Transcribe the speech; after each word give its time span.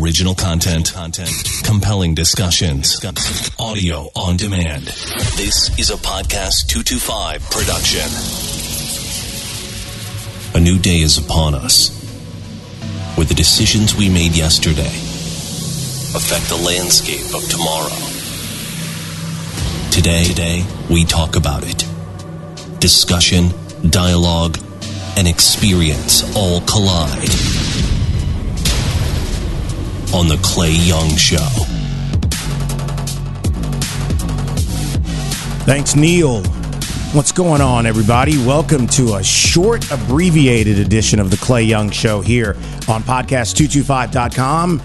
Original 0.00 0.34
content, 0.34 0.94
compelling 1.64 2.14
discussions, 2.14 3.04
audio 3.58 4.08
on 4.16 4.38
demand. 4.38 4.84
This 5.36 5.70
is 5.78 5.90
a 5.90 5.96
podcast 5.96 6.66
225 6.68 7.50
production. 7.50 8.08
A 10.54 10.60
new 10.64 10.78
day 10.78 11.00
is 11.00 11.18
upon 11.18 11.54
us, 11.54 11.90
where 13.16 13.26
the 13.26 13.34
decisions 13.34 13.94
we 13.94 14.08
made 14.08 14.34
yesterday 14.34 14.94
affect 16.16 16.48
the 16.48 16.56
landscape 16.56 17.34
of 17.34 17.46
tomorrow. 17.50 17.92
Today, 19.90 20.24
today, 20.24 20.64
we 20.90 21.04
talk 21.04 21.36
about 21.36 21.64
it. 21.66 21.86
Discussion, 22.80 23.50
dialogue, 23.90 24.56
and 25.18 25.28
experience 25.28 26.34
all 26.34 26.62
collide 26.62 27.61
on 30.14 30.28
The 30.28 30.38
Clay 30.42 30.72
Young 30.72 31.08
Show. 31.16 31.38
Thanks, 35.64 35.96
Neil. 35.96 36.42
What's 37.14 37.32
going 37.32 37.62
on, 37.62 37.86
everybody? 37.86 38.36
Welcome 38.44 38.86
to 38.88 39.14
a 39.14 39.22
short, 39.22 39.90
abbreviated 39.90 40.78
edition 40.78 41.18
of 41.18 41.30
The 41.30 41.38
Clay 41.38 41.62
Young 41.62 41.90
Show 41.90 42.20
here 42.20 42.56
on 42.88 43.02
podcast225.com, 43.02 44.82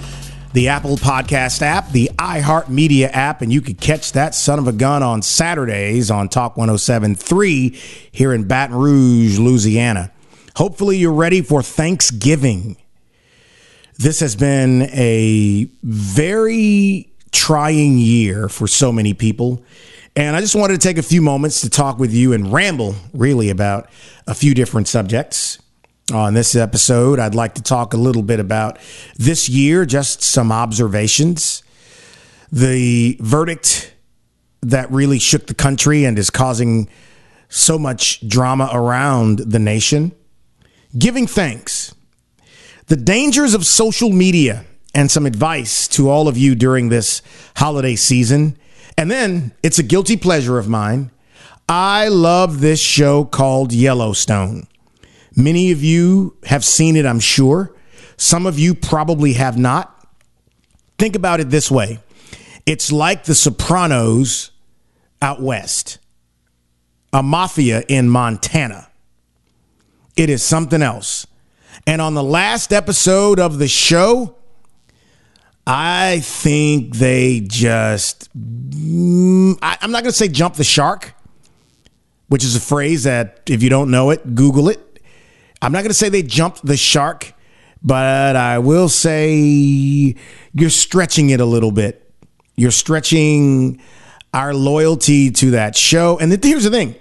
the 0.53 0.69
Apple 0.69 0.95
Podcast 0.95 1.61
app, 1.61 1.91
the 1.91 2.09
iHeartMedia 2.17 3.09
app, 3.11 3.41
and 3.41 3.51
you 3.51 3.59
can 3.59 3.75
catch 3.75 4.13
that 4.13 4.33
son 4.33 4.59
of 4.59 4.67
a 4.67 4.73
gun 4.73 5.03
on 5.03 5.21
Saturdays 5.21 6.09
on 6.09 6.29
Talk 6.29 6.55
1073 6.55 7.77
here 8.11 8.33
in 8.33 8.45
Baton 8.45 8.77
Rouge, 8.77 9.39
Louisiana. 9.39 10.11
Hopefully, 10.55 10.97
you're 10.97 11.11
ready 11.11 11.41
for 11.41 11.61
Thanksgiving. 11.61 12.77
This 13.99 14.19
has 14.19 14.35
been 14.35 14.83
a 14.93 15.67
very 15.81 17.11
trying 17.31 17.97
year 17.97 18.47
for 18.47 18.67
so 18.67 18.91
many 18.91 19.15
people. 19.15 19.63
And 20.15 20.35
I 20.35 20.41
just 20.41 20.55
wanted 20.55 20.79
to 20.79 20.87
take 20.87 20.99
a 20.99 21.03
few 21.03 21.21
moments 21.21 21.61
to 21.61 21.69
talk 21.69 21.97
with 21.97 22.13
you 22.13 22.33
and 22.33 22.53
ramble 22.53 22.95
really 23.13 23.49
about 23.49 23.89
a 24.27 24.35
few 24.35 24.53
different 24.53 24.87
subjects. 24.87 25.59
On 26.13 26.33
this 26.33 26.55
episode, 26.55 27.19
I'd 27.19 27.35
like 27.35 27.55
to 27.55 27.61
talk 27.61 27.93
a 27.93 27.97
little 27.97 28.21
bit 28.21 28.39
about 28.39 28.77
this 29.17 29.49
year, 29.49 29.85
just 29.85 30.21
some 30.21 30.51
observations, 30.51 31.63
the 32.51 33.17
verdict 33.19 33.93
that 34.61 34.89
really 34.91 35.19
shook 35.19 35.47
the 35.47 35.53
country 35.53 36.05
and 36.05 36.17
is 36.17 36.29
causing 36.29 36.87
so 37.49 37.77
much 37.77 38.25
drama 38.27 38.69
around 38.71 39.39
the 39.39 39.59
nation, 39.59 40.13
giving 40.97 41.27
thanks 41.27 41.93
the 42.87 42.95
dangers 42.95 43.53
of 43.53 43.65
social 43.65 44.09
media 44.09 44.65
and 44.93 45.11
some 45.11 45.25
advice 45.25 45.87
to 45.89 46.09
all 46.09 46.27
of 46.27 46.37
you 46.37 46.55
during 46.55 46.89
this 46.89 47.21
holiday 47.55 47.95
season. 47.95 48.57
And 48.97 49.11
then 49.11 49.53
it's 49.61 49.77
a 49.77 49.83
guilty 49.83 50.17
pleasure 50.17 50.57
of 50.57 50.67
mine. 50.67 51.11
I 51.69 52.07
love 52.07 52.61
this 52.61 52.79
show 52.79 53.25
called 53.25 53.73
Yellowstone. 53.73 54.67
Many 55.35 55.71
of 55.71 55.83
you 55.83 56.37
have 56.45 56.63
seen 56.63 56.95
it, 56.95 57.05
I'm 57.05 57.19
sure. 57.19 57.75
Some 58.15 58.47
of 58.47 58.57
you 58.57 58.73
probably 58.73 59.33
have 59.33 59.57
not. 59.57 59.93
Think 60.97 61.15
about 61.15 61.39
it 61.39 61.49
this 61.49 61.69
way 61.69 61.99
it's 62.65 62.91
like 62.91 63.25
The 63.25 63.35
Sopranos 63.35 64.51
out 65.21 65.41
west, 65.41 65.99
a 67.13 67.21
mafia 67.21 67.83
in 67.87 68.09
Montana. 68.09 68.89
It 70.15 70.29
is 70.29 70.41
something 70.41 70.81
else. 70.81 71.27
And 71.87 72.01
on 72.01 72.15
the 72.15 72.23
last 72.23 72.73
episode 72.73 73.39
of 73.39 73.59
the 73.59 73.67
show, 73.69 74.35
I 75.65 76.19
think 76.19 76.97
they 76.97 77.39
just, 77.39 78.29
mm, 78.37 79.57
I, 79.61 79.77
am 79.81 79.91
not 79.91 80.03
going 80.03 80.11
to 80.11 80.17
say 80.17 80.27
jump 80.27 80.55
the 80.55 80.65
shark, 80.65 81.13
which 82.27 82.43
is 82.43 82.57
a 82.57 82.59
phrase 82.59 83.05
that 83.05 83.41
if 83.47 83.63
you 83.63 83.69
don't 83.69 83.89
know 83.89 84.09
it, 84.09 84.35
Google 84.35 84.67
it. 84.67 85.01
I'm 85.61 85.71
not 85.71 85.79
going 85.79 85.89
to 85.89 85.93
say 85.93 86.09
they 86.09 86.23
jumped 86.23 86.65
the 86.65 86.75
shark, 86.75 87.33
but 87.81 88.35
I 88.35 88.59
will 88.59 88.89
say 88.89 90.13
you're 90.53 90.69
stretching 90.69 91.29
it 91.29 91.39
a 91.39 91.45
little 91.45 91.71
bit. 91.71 92.11
You're 92.57 92.71
stretching 92.71 93.81
our 94.33 94.53
loyalty 94.53 95.31
to 95.31 95.51
that 95.51 95.77
show. 95.77 96.19
And 96.19 96.43
here's 96.43 96.65
the 96.65 96.69
thing 96.69 96.95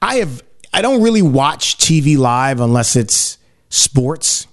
I 0.00 0.16
have, 0.16 0.40
I 0.72 0.82
don't 0.82 1.02
really 1.02 1.22
watch 1.22 1.78
TV 1.78 2.16
live 2.16 2.60
unless 2.60 2.94
it's 2.94 3.39
sports. 3.70 4.46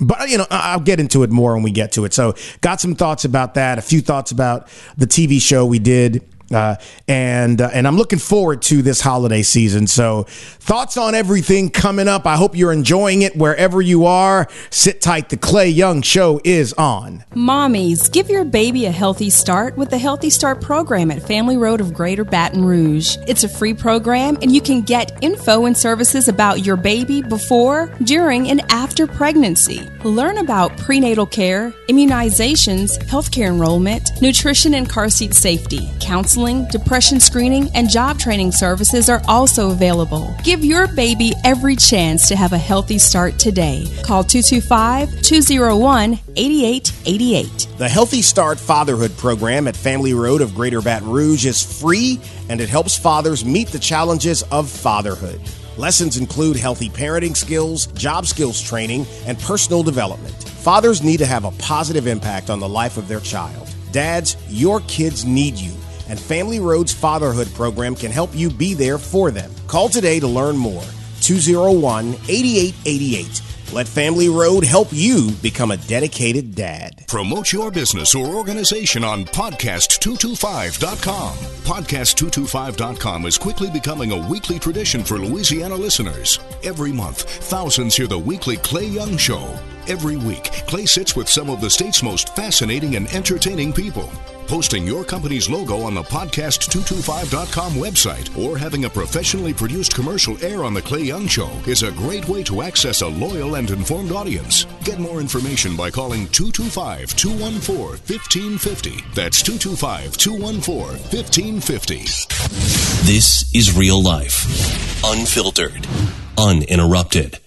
But 0.00 0.28
you 0.28 0.38
know, 0.38 0.46
I'll 0.50 0.80
get 0.80 0.98
into 0.98 1.22
it 1.22 1.30
more 1.30 1.54
when 1.54 1.62
we 1.62 1.70
get 1.70 1.92
to 1.92 2.04
it. 2.04 2.12
So, 2.12 2.34
got 2.60 2.80
some 2.80 2.96
thoughts 2.96 3.24
about 3.24 3.54
that. 3.54 3.78
A 3.78 3.82
few 3.82 4.00
thoughts 4.00 4.32
about 4.32 4.66
the 4.96 5.06
TV 5.06 5.40
show 5.40 5.64
we 5.64 5.78
did 5.78 6.24
uh, 6.52 6.76
and 7.08 7.60
uh, 7.60 7.70
and 7.72 7.86
I'm 7.86 7.96
looking 7.96 8.18
forward 8.18 8.62
to 8.62 8.82
this 8.82 9.00
holiday 9.00 9.42
season. 9.42 9.86
So 9.86 10.24
thoughts 10.28 10.96
on 10.96 11.14
everything 11.14 11.70
coming 11.70 12.08
up. 12.08 12.26
I 12.26 12.36
hope 12.36 12.56
you're 12.56 12.72
enjoying 12.72 13.22
it 13.22 13.36
wherever 13.36 13.80
you 13.80 14.06
are. 14.06 14.48
Sit 14.70 15.00
tight. 15.00 15.28
The 15.30 15.36
Clay 15.36 15.68
Young 15.68 16.02
Show 16.02 16.40
is 16.44 16.72
on. 16.74 17.24
Mommies, 17.32 18.12
give 18.12 18.28
your 18.28 18.44
baby 18.44 18.86
a 18.86 18.90
healthy 18.90 19.30
start 19.30 19.76
with 19.76 19.90
the 19.90 19.98
Healthy 19.98 20.30
Start 20.30 20.60
program 20.60 21.10
at 21.10 21.26
Family 21.26 21.56
Road 21.56 21.80
of 21.80 21.94
Greater 21.94 22.24
Baton 22.24 22.64
Rouge. 22.64 23.16
It's 23.26 23.44
a 23.44 23.48
free 23.48 23.74
program, 23.74 24.36
and 24.42 24.54
you 24.54 24.60
can 24.60 24.82
get 24.82 25.22
info 25.22 25.64
and 25.64 25.76
services 25.76 26.28
about 26.28 26.64
your 26.66 26.76
baby 26.76 27.22
before, 27.22 27.86
during, 28.02 28.50
and 28.50 28.60
after 28.70 29.06
pregnancy. 29.06 29.88
Learn 30.04 30.38
about 30.38 30.76
prenatal 30.76 31.26
care, 31.26 31.70
immunizations, 31.88 32.98
healthcare 33.04 33.48
enrollment, 33.48 34.10
nutrition 34.20 34.74
and 34.74 34.88
car 34.88 35.08
seat 35.08 35.34
safety, 35.34 35.90
counseling 36.00 36.33
counseling, 36.34 36.66
depression 36.66 37.20
screening, 37.20 37.70
and 37.74 37.88
job 37.88 38.18
training 38.18 38.50
services 38.50 39.08
are 39.08 39.22
also 39.28 39.70
available. 39.70 40.34
Give 40.42 40.64
your 40.64 40.88
baby 40.88 41.32
every 41.44 41.76
chance 41.76 42.26
to 42.26 42.34
have 42.34 42.52
a 42.52 42.58
healthy 42.58 42.98
start 42.98 43.38
today. 43.38 43.84
Call 44.02 44.24
225 44.24 45.22
201 45.22 46.18
8888. 46.34 47.68
The 47.78 47.88
Healthy 47.88 48.22
Start 48.22 48.58
Fatherhood 48.58 49.16
Program 49.16 49.68
at 49.68 49.76
Family 49.76 50.12
Road 50.12 50.40
of 50.40 50.56
Greater 50.56 50.80
Baton 50.80 51.08
Rouge 51.08 51.46
is 51.46 51.62
free 51.62 52.20
and 52.48 52.60
it 52.60 52.68
helps 52.68 52.98
fathers 52.98 53.44
meet 53.44 53.68
the 53.68 53.78
challenges 53.78 54.42
of 54.50 54.68
fatherhood. 54.68 55.40
Lessons 55.76 56.16
include 56.16 56.56
healthy 56.56 56.88
parenting 56.88 57.36
skills, 57.36 57.86
job 57.88 58.26
skills 58.26 58.60
training, 58.60 59.06
and 59.26 59.38
personal 59.38 59.84
development. 59.84 60.34
Fathers 60.34 61.00
need 61.00 61.18
to 61.18 61.26
have 61.26 61.44
a 61.44 61.52
positive 61.52 62.08
impact 62.08 62.50
on 62.50 62.58
the 62.58 62.68
life 62.68 62.96
of 62.96 63.06
their 63.06 63.20
child. 63.20 63.72
Dads, 63.92 64.36
your 64.48 64.80
kids 64.88 65.24
need 65.24 65.54
you 65.54 65.72
and 66.14 66.22
Family 66.22 66.60
Road's 66.60 66.92
Fatherhood 66.92 67.52
program 67.54 67.96
can 67.96 68.12
help 68.12 68.36
you 68.36 68.48
be 68.48 68.72
there 68.72 68.98
for 68.98 69.32
them. 69.32 69.50
Call 69.66 69.88
today 69.88 70.20
to 70.20 70.28
learn 70.28 70.56
more. 70.56 70.84
201 71.22 72.14
8888. 72.28 73.42
Let 73.72 73.88
Family 73.88 74.28
Road 74.28 74.62
help 74.62 74.90
you 74.92 75.32
become 75.42 75.72
a 75.72 75.76
dedicated 75.76 76.54
dad. 76.54 77.04
Promote 77.08 77.52
your 77.52 77.72
business 77.72 78.14
or 78.14 78.28
organization 78.28 79.02
on 79.02 79.24
podcast225.com. 79.24 81.34
Podcast225.com 81.34 83.26
is 83.26 83.36
quickly 83.36 83.70
becoming 83.70 84.12
a 84.12 84.28
weekly 84.28 84.60
tradition 84.60 85.02
for 85.02 85.18
Louisiana 85.18 85.74
listeners. 85.74 86.38
Every 86.62 86.92
month, 86.92 87.22
thousands 87.22 87.96
hear 87.96 88.06
the 88.06 88.16
weekly 88.16 88.56
Clay 88.58 88.86
Young 88.86 89.16
Show. 89.16 89.42
Every 89.88 90.16
week, 90.16 90.44
Clay 90.68 90.86
sits 90.86 91.16
with 91.16 91.28
some 91.28 91.50
of 91.50 91.60
the 91.60 91.70
state's 91.70 92.04
most 92.04 92.36
fascinating 92.36 92.94
and 92.94 93.12
entertaining 93.12 93.72
people. 93.72 94.08
Posting 94.46 94.86
your 94.86 95.04
company's 95.04 95.48
logo 95.48 95.80
on 95.80 95.94
the 95.94 96.02
podcast225.com 96.02 97.72
website 97.72 98.36
or 98.38 98.58
having 98.58 98.84
a 98.84 98.90
professionally 98.90 99.54
produced 99.54 99.94
commercial 99.94 100.42
air 100.44 100.64
on 100.64 100.74
The 100.74 100.82
Clay 100.82 101.02
Young 101.02 101.26
Show 101.26 101.50
is 101.66 101.82
a 101.82 101.92
great 101.92 102.28
way 102.28 102.42
to 102.44 102.60
access 102.62 103.00
a 103.00 103.08
loyal 103.08 103.54
and 103.54 103.70
informed 103.70 104.12
audience. 104.12 104.66
Get 104.84 104.98
more 104.98 105.20
information 105.20 105.76
by 105.76 105.90
calling 105.90 106.28
225 106.28 107.16
214 107.16 107.76
1550. 108.06 109.04
That's 109.14 109.42
225 109.42 110.16
214 110.18 110.76
1550. 111.00 111.98
This 113.06 113.54
is 113.54 113.76
real 113.76 114.02
life, 114.02 114.44
unfiltered, 115.04 115.86
uninterrupted, 116.38 117.38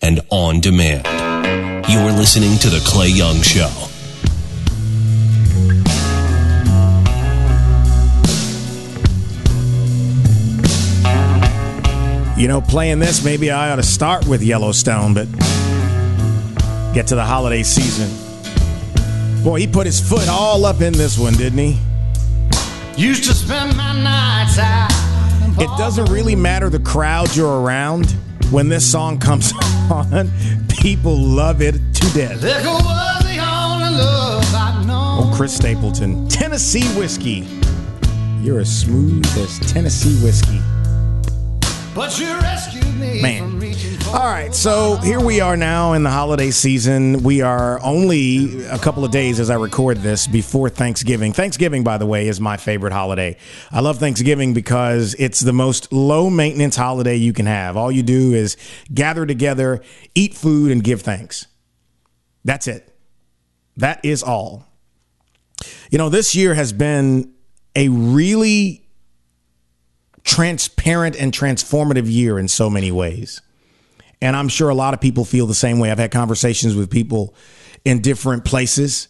and 0.00 0.20
on 0.30 0.60
demand. 0.60 1.06
You 1.88 1.98
are 2.00 2.12
listening 2.12 2.58
to 2.58 2.70
The 2.70 2.82
Clay 2.86 3.08
Young 3.08 3.42
Show. 3.42 3.87
You 12.38 12.46
know, 12.46 12.60
playing 12.60 13.00
this, 13.00 13.24
maybe 13.24 13.50
I 13.50 13.70
ought 13.72 13.76
to 13.76 13.82
start 13.82 14.26
with 14.28 14.42
Yellowstone, 14.42 15.12
but 15.12 15.26
get 16.94 17.08
to 17.08 17.16
the 17.16 17.24
holiday 17.24 17.64
season. 17.64 18.08
Boy, 19.42 19.58
he 19.58 19.66
put 19.66 19.86
his 19.86 20.00
foot 20.00 20.28
all 20.28 20.64
up 20.64 20.80
in 20.80 20.92
this 20.92 21.18
one, 21.18 21.34
didn't 21.34 21.58
he? 21.58 21.78
Used 22.96 23.24
to 23.24 23.34
spend 23.34 23.76
my 23.76 23.92
nights 24.00 24.56
out. 24.58 24.88
It 25.60 25.66
doesn't 25.76 26.12
really 26.12 26.36
matter 26.36 26.70
the 26.70 26.78
crowd 26.78 27.34
you're 27.34 27.60
around. 27.60 28.14
When 28.52 28.68
this 28.68 28.88
song 28.88 29.18
comes 29.18 29.52
on, 29.90 30.30
people 30.68 31.16
love 31.18 31.60
it 31.60 31.72
to 31.72 32.12
death. 32.14 32.40
Was 32.40 32.42
the 32.42 33.38
only 33.40 33.98
love 33.98 34.44
Oh, 34.90 35.32
Chris 35.34 35.56
Stapleton. 35.56 36.28
Tennessee 36.28 36.86
whiskey. 36.96 37.48
You're 38.42 38.60
as 38.60 38.80
smooth 38.80 39.26
as 39.36 39.58
Tennessee 39.72 40.24
whiskey. 40.24 40.60
But 41.98 42.16
you 42.20 42.32
rescued 42.38 42.94
me 43.00 43.20
Man. 43.20 43.42
from 43.42 43.58
reaching 43.58 43.98
All 44.14 44.24
right, 44.26 44.54
so 44.54 44.98
here 44.98 45.18
we 45.18 45.40
are 45.40 45.56
now 45.56 45.94
in 45.94 46.04
the 46.04 46.10
holiday 46.10 46.52
season. 46.52 47.24
We 47.24 47.40
are 47.40 47.82
only 47.82 48.64
a 48.66 48.78
couple 48.78 49.04
of 49.04 49.10
days 49.10 49.40
as 49.40 49.50
I 49.50 49.56
record 49.56 49.96
this 49.96 50.28
before 50.28 50.70
Thanksgiving. 50.70 51.32
Thanksgiving, 51.32 51.82
by 51.82 51.98
the 51.98 52.06
way, 52.06 52.28
is 52.28 52.40
my 52.40 52.56
favorite 52.56 52.92
holiday. 52.92 53.36
I 53.72 53.80
love 53.80 53.98
Thanksgiving 53.98 54.54
because 54.54 55.16
it's 55.18 55.40
the 55.40 55.52
most 55.52 55.92
low 55.92 56.30
maintenance 56.30 56.76
holiday 56.76 57.16
you 57.16 57.32
can 57.32 57.46
have. 57.46 57.76
All 57.76 57.90
you 57.90 58.04
do 58.04 58.32
is 58.32 58.56
gather 58.94 59.26
together, 59.26 59.82
eat 60.14 60.34
food, 60.34 60.70
and 60.70 60.84
give 60.84 61.02
thanks. 61.02 61.48
That's 62.44 62.68
it. 62.68 62.96
That 63.76 64.04
is 64.04 64.22
all. 64.22 64.68
You 65.90 65.98
know, 65.98 66.10
this 66.10 66.36
year 66.36 66.54
has 66.54 66.72
been 66.72 67.34
a 67.74 67.88
really 67.88 68.87
transparent 70.28 71.16
and 71.16 71.32
transformative 71.32 72.08
year 72.08 72.38
in 72.38 72.46
so 72.46 72.68
many 72.68 72.92
ways. 72.92 73.40
And 74.20 74.36
I'm 74.36 74.48
sure 74.48 74.68
a 74.68 74.74
lot 74.74 74.92
of 74.92 75.00
people 75.00 75.24
feel 75.24 75.46
the 75.46 75.54
same 75.54 75.78
way. 75.78 75.90
I've 75.90 75.98
had 75.98 76.10
conversations 76.10 76.76
with 76.76 76.90
people 76.90 77.34
in 77.84 78.02
different 78.02 78.44
places, 78.44 79.08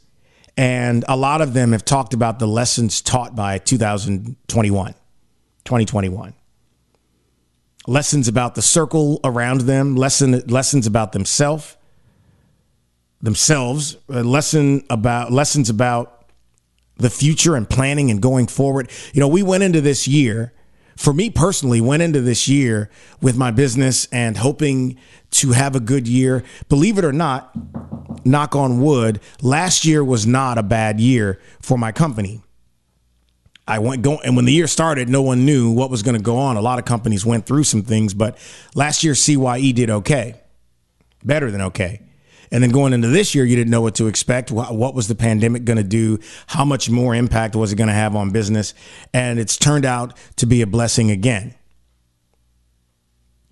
and 0.56 1.05
a 1.09 1.17
lot 1.17 1.41
of 1.41 1.55
them 1.55 1.73
have 1.73 1.85
talked 1.85 2.15
about 2.15 2.38
the 2.38 2.47
lessons 2.47 3.03
taught 3.03 3.35
by 3.35 3.59
2021, 3.59 4.93
2021. 5.65 6.35
Lessons 7.88 8.29
about 8.29 8.55
the 8.55 8.62
circle 8.62 9.19
around 9.25 9.62
them, 9.62 9.97
lesson, 9.97 10.38
lessons 10.47 10.87
about 10.87 11.12
themselves, 11.12 11.76
themselves, 13.21 13.97
lesson 14.09 14.85
about 14.88 15.32
lessons 15.32 15.69
about 15.69 16.31
the 16.99 17.11
future 17.11 17.56
and 17.56 17.69
planning 17.69 18.11
and 18.11 18.21
going 18.21 18.47
forward. 18.47 18.91
You 19.14 19.21
know, 19.21 19.29
we 19.29 19.43
went 19.43 19.64
into 19.64 19.81
this 19.81 20.06
year, 20.06 20.53
for 20.99 21.12
me 21.12 21.31
personally, 21.31 21.81
went 21.81 22.03
into 22.03 22.21
this 22.21 22.49
year 22.49 22.91
with 23.23 23.37
my 23.37 23.53
business 23.53 24.09
and 24.11 24.37
hoping 24.37 24.99
to 25.31 25.53
have 25.53 25.77
a 25.77 25.81
good 25.81 26.09
year. 26.09 26.43
Believe 26.69 26.99
it 26.99 27.05
or 27.05 27.12
not, 27.12 27.53
knock 28.27 28.56
on 28.56 28.83
wood, 28.83 29.21
last 29.41 29.85
year 29.85 30.03
was 30.03 30.27
not 30.27 30.59
a 30.59 30.62
bad 30.65 30.99
year 30.99 31.41
for 31.61 31.79
my 31.79 31.93
company. 31.93 32.43
I 33.69 33.79
went 33.79 34.03
go 34.03 34.19
and 34.19 34.35
when 34.35 34.45
the 34.45 34.53
year 34.53 34.67
started, 34.67 35.09
no 35.09 35.23
one 35.23 35.45
knew 35.45 35.71
what 35.71 35.89
was 35.89 36.03
going 36.03 36.17
to 36.17 36.23
go 36.23 36.37
on. 36.37 36.56
A 36.56 36.61
lot 36.61 36.81
of 36.81 36.85
companies 36.85 37.25
went 37.25 37.47
through 37.47 37.62
some 37.62 37.83
things, 37.83 38.12
but 38.12 38.37
last 38.75 39.05
year 39.05 39.15
CYE 39.15 39.73
did 39.73 39.91
okay, 39.91 40.41
better 41.23 41.49
than 41.53 41.61
okay. 41.61 42.08
And 42.50 42.62
then 42.62 42.71
going 42.71 42.93
into 42.93 43.09
this 43.09 43.35
year, 43.35 43.45
you 43.45 43.56
didn't 43.56 43.71
know 43.71 43.83
what 43.83 43.95
to 43.97 44.06
expect. 44.06 44.50
What, 44.50 44.95
was 44.95 45.09
the 45.09 45.15
pandemic 45.15 45.65
going 45.65 45.77
to 45.77 45.85
do? 45.85 46.19
How 46.47 46.65
much 46.65 46.89
more 46.89 47.15
impact 47.15 47.55
was 47.55 47.73
it 47.73 47.77
going 47.77 47.89
to 47.89 47.95
have 47.95 48.17
on 48.17 48.31
business? 48.31 48.75
And 49.12 49.39
it's 49.39 49.56
turned 49.56 49.85
out 49.85 50.17
to 50.37 50.47
be 50.47 50.62
a 50.62 50.67
blessing 50.67 51.11
again. 51.11 51.55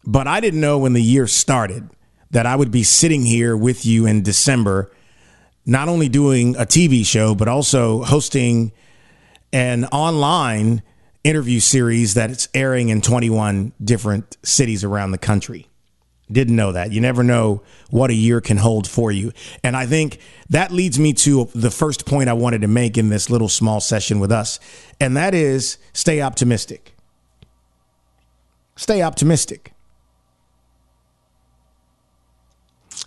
But 0.05 0.27
I 0.27 0.41
didn't 0.41 0.61
know 0.61 0.79
when 0.79 0.93
the 0.93 1.03
year 1.03 1.27
started 1.27 1.91
that 2.31 2.47
I 2.47 2.57
would 2.57 2.71
be 2.71 2.83
sitting 2.83 3.23
here 3.23 3.57
with 3.57 3.85
you 3.85 4.07
in 4.07 4.23
December, 4.23 4.91
not 5.65 5.89
only 5.89 6.09
doing 6.09 6.57
a 6.57 6.65
TV 6.65 7.05
show, 7.05 7.35
but 7.35 7.49
also 7.49 8.03
hosting 8.03 8.73
an 9.53 9.85
online 9.87 10.83
interview 11.25 11.61
series 11.61 12.15
that's 12.15 12.49
airing 12.55 12.89
in 12.89 13.01
21 13.01 13.73
different 13.83 14.37
cities 14.45 14.85
around 14.85 15.11
the 15.11 15.19
country. 15.19 15.69
Didn't 16.31 16.57
know 16.57 16.73
that. 16.73 16.91
You 16.91 17.01
never 17.01 17.23
know 17.23 17.63
what 17.91 18.11
a 18.11 18.15
year 18.15 18.41
can 18.41 18.57
hold 18.57 18.89
for 18.89 19.13
you. 19.13 19.33
And 19.63 19.77
I 19.77 19.87
think 19.87 20.19
that 20.51 20.73
leads 20.73 20.99
me 20.99 21.13
to 21.15 21.49
the 21.55 21.71
first 21.71 22.05
point 22.05 22.29
I 22.29 22.33
wanted 22.33 22.63
to 22.63 22.69
make 22.69 22.99
in 22.99 23.11
this 23.11 23.31
little 23.31 23.49
small 23.49 23.81
session 23.81 24.19
with 24.19 24.33
us, 24.33 24.59
and 25.01 25.17
that 25.17 25.35
is 25.35 25.79
stay 25.93 26.21
optimistic. 26.21 26.95
Stay 28.75 29.03
optimistic. 29.03 29.73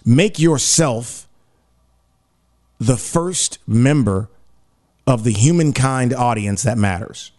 Make 0.06 0.40
yourself 0.40 1.28
the 2.80 2.96
first 2.96 3.60
member 3.68 4.30
of 5.06 5.26
the 5.26 5.34
humankind 5.34 6.14
audience 6.14 6.64
that 6.64 6.78
matters. 6.78 7.32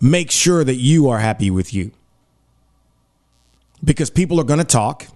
Make 0.00 0.30
sure 0.30 0.64
that 0.64 0.76
you 0.76 1.08
are 1.08 1.20
happy 1.20 1.50
with 1.50 1.72
you 1.72 1.92
because 3.82 4.10
people 4.10 4.40
are 4.40 4.44
going 4.44 4.58
to 4.58 4.64
talk. 4.64 5.06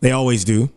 They 0.00 0.10
always 0.10 0.44
do. 0.44 0.70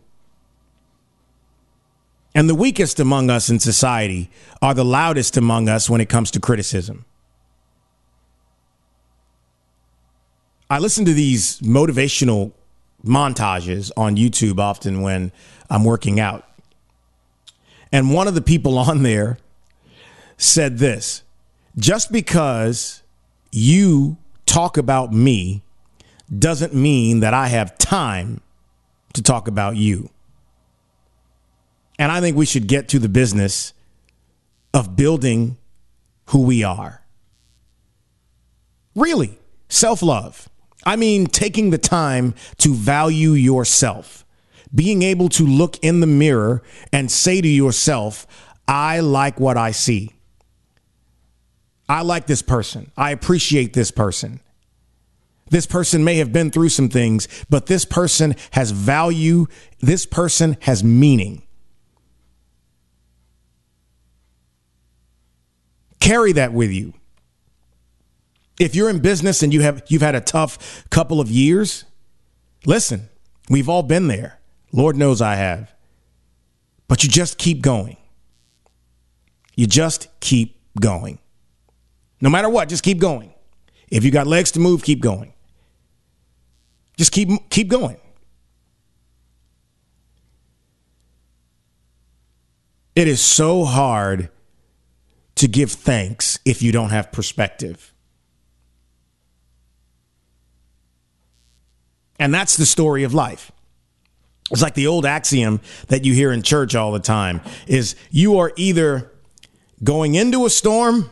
And 2.34 2.48
the 2.48 2.54
weakest 2.54 3.00
among 3.00 3.28
us 3.28 3.50
in 3.50 3.58
society 3.58 4.30
are 4.62 4.74
the 4.74 4.84
loudest 4.84 5.36
among 5.36 5.68
us 5.68 5.90
when 5.90 6.00
it 6.00 6.08
comes 6.08 6.30
to 6.32 6.40
criticism. 6.40 7.04
I 10.68 10.78
listen 10.78 11.04
to 11.06 11.12
these 11.12 11.58
motivational 11.60 12.52
montages 13.04 13.90
on 13.96 14.16
YouTube 14.16 14.60
often 14.60 15.02
when 15.02 15.32
I'm 15.68 15.84
working 15.84 16.20
out. 16.20 16.46
And 17.92 18.14
one 18.14 18.28
of 18.28 18.34
the 18.34 18.42
people 18.42 18.78
on 18.78 19.02
there 19.02 19.38
said 20.36 20.78
this 20.78 21.24
just 21.76 22.12
because 22.12 23.02
you 23.50 24.16
talk 24.46 24.76
about 24.76 25.12
me 25.12 25.62
doesn't 26.36 26.74
mean 26.74 27.20
that 27.20 27.34
I 27.34 27.48
have 27.48 27.76
time 27.78 28.40
to 29.14 29.22
talk 29.22 29.48
about 29.48 29.76
you. 29.76 30.10
And 31.98 32.10
I 32.10 32.20
think 32.20 32.36
we 32.36 32.46
should 32.46 32.66
get 32.66 32.88
to 32.88 32.98
the 32.98 33.08
business 33.08 33.74
of 34.72 34.96
building 34.96 35.58
who 36.26 36.42
we 36.42 36.62
are. 36.62 37.02
Really, 38.94 39.38
self 39.68 40.02
love. 40.02 40.48
I 40.84 40.96
mean, 40.96 41.26
taking 41.26 41.70
the 41.70 41.78
time 41.78 42.34
to 42.58 42.72
value 42.72 43.32
yourself, 43.32 44.24
being 44.74 45.02
able 45.02 45.28
to 45.30 45.44
look 45.44 45.78
in 45.82 46.00
the 46.00 46.06
mirror 46.06 46.62
and 46.92 47.10
say 47.10 47.40
to 47.40 47.48
yourself, 47.48 48.26
I 48.66 49.00
like 49.00 49.38
what 49.38 49.56
I 49.58 49.72
see. 49.72 50.12
I 51.88 52.02
like 52.02 52.26
this 52.26 52.40
person. 52.40 52.92
I 52.96 53.10
appreciate 53.10 53.72
this 53.72 53.90
person. 53.90 54.40
This 55.50 55.66
person 55.66 56.04
may 56.04 56.16
have 56.16 56.32
been 56.32 56.50
through 56.50 56.70
some 56.70 56.88
things, 56.88 57.28
but 57.50 57.66
this 57.66 57.84
person 57.84 58.36
has 58.52 58.70
value. 58.70 59.46
This 59.80 60.06
person 60.06 60.56
has 60.60 60.82
meaning. 60.82 61.42
Carry 65.98 66.32
that 66.32 66.52
with 66.52 66.70
you. 66.70 66.94
If 68.58 68.74
you're 68.74 68.90
in 68.90 69.00
business 69.00 69.42
and 69.42 69.52
you 69.52 69.60
have 69.62 69.82
you've 69.88 70.02
had 70.02 70.14
a 70.14 70.20
tough 70.20 70.84
couple 70.90 71.20
of 71.20 71.30
years, 71.30 71.84
listen, 72.64 73.08
we've 73.48 73.68
all 73.68 73.82
been 73.82 74.06
there. 74.06 74.38
Lord 74.72 74.96
knows 74.96 75.20
I 75.20 75.34
have. 75.34 75.74
But 76.86 77.02
you 77.02 77.08
just 77.08 77.38
keep 77.38 77.60
going. 77.60 77.96
You 79.56 79.66
just 79.66 80.08
keep 80.20 80.60
going. 80.80 81.18
No 82.20 82.30
matter 82.30 82.48
what, 82.48 82.68
just 82.68 82.82
keep 82.82 82.98
going. 82.98 83.32
If 83.90 84.04
you 84.04 84.10
got 84.10 84.26
legs 84.26 84.52
to 84.52 84.60
move, 84.60 84.82
keep 84.82 85.00
going. 85.00 85.32
Just 87.00 87.12
keep 87.12 87.30
keep 87.48 87.68
going. 87.68 87.96
It 92.94 93.08
is 93.08 93.22
so 93.22 93.64
hard 93.64 94.28
to 95.36 95.48
give 95.48 95.72
thanks 95.72 96.38
if 96.44 96.60
you 96.60 96.72
don't 96.72 96.90
have 96.90 97.10
perspective. 97.10 97.94
And 102.18 102.34
that's 102.34 102.58
the 102.58 102.66
story 102.66 103.04
of 103.04 103.14
life. 103.14 103.50
It's 104.50 104.60
like 104.60 104.74
the 104.74 104.88
old 104.88 105.06
axiom 105.06 105.62
that 105.88 106.04
you 106.04 106.12
hear 106.12 106.30
in 106.32 106.42
church 106.42 106.74
all 106.74 106.92
the 106.92 107.00
time 107.00 107.40
is 107.66 107.96
you 108.10 108.40
are 108.40 108.52
either 108.56 109.10
going 109.82 110.16
into 110.16 110.44
a 110.44 110.50
storm, 110.50 111.08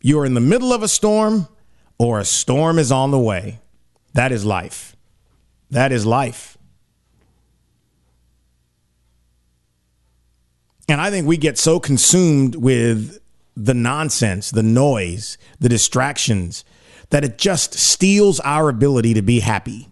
you're 0.00 0.24
in 0.24 0.32
the 0.32 0.40
middle 0.40 0.72
of 0.72 0.82
a 0.82 0.88
storm, 0.88 1.48
or 1.98 2.18
a 2.18 2.24
storm 2.24 2.78
is 2.78 2.90
on 2.90 3.10
the 3.10 3.18
way. 3.18 3.60
That 4.14 4.32
is 4.32 4.44
life. 4.44 4.96
That 5.70 5.92
is 5.92 6.06
life. 6.06 6.56
And 10.88 11.00
I 11.00 11.10
think 11.10 11.26
we 11.26 11.36
get 11.36 11.58
so 11.58 11.80
consumed 11.80 12.54
with 12.56 13.18
the 13.56 13.74
nonsense, 13.74 14.50
the 14.50 14.62
noise, 14.62 15.38
the 15.58 15.68
distractions, 15.68 16.64
that 17.10 17.24
it 17.24 17.38
just 17.38 17.74
steals 17.74 18.40
our 18.40 18.68
ability 18.68 19.14
to 19.14 19.22
be 19.22 19.40
happy. 19.40 19.88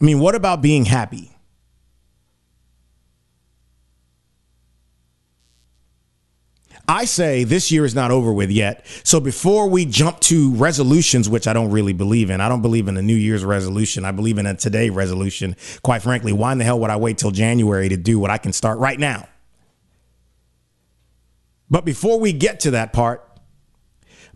I 0.00 0.04
mean, 0.04 0.20
what 0.20 0.34
about 0.34 0.62
being 0.62 0.86
happy? 0.86 1.35
I 6.88 7.04
say 7.04 7.42
this 7.44 7.72
year 7.72 7.84
is 7.84 7.94
not 7.94 8.10
over 8.10 8.32
with 8.32 8.50
yet. 8.50 8.86
So 9.02 9.18
before 9.18 9.68
we 9.68 9.86
jump 9.86 10.20
to 10.20 10.54
resolutions, 10.54 11.28
which 11.28 11.48
I 11.48 11.52
don't 11.52 11.70
really 11.70 11.92
believe 11.92 12.30
in, 12.30 12.40
I 12.40 12.48
don't 12.48 12.62
believe 12.62 12.86
in 12.86 12.96
a 12.96 13.02
New 13.02 13.16
Year's 13.16 13.44
resolution. 13.44 14.04
I 14.04 14.12
believe 14.12 14.38
in 14.38 14.46
a 14.46 14.54
today 14.54 14.90
resolution. 14.90 15.56
Quite 15.82 16.02
frankly, 16.02 16.32
why 16.32 16.52
in 16.52 16.58
the 16.58 16.64
hell 16.64 16.78
would 16.80 16.90
I 16.90 16.96
wait 16.96 17.18
till 17.18 17.32
January 17.32 17.88
to 17.88 17.96
do 17.96 18.18
what 18.18 18.30
I 18.30 18.38
can 18.38 18.52
start 18.52 18.78
right 18.78 18.98
now? 18.98 19.28
But 21.68 21.84
before 21.84 22.20
we 22.20 22.32
get 22.32 22.60
to 22.60 22.72
that 22.72 22.92
part, 22.92 23.22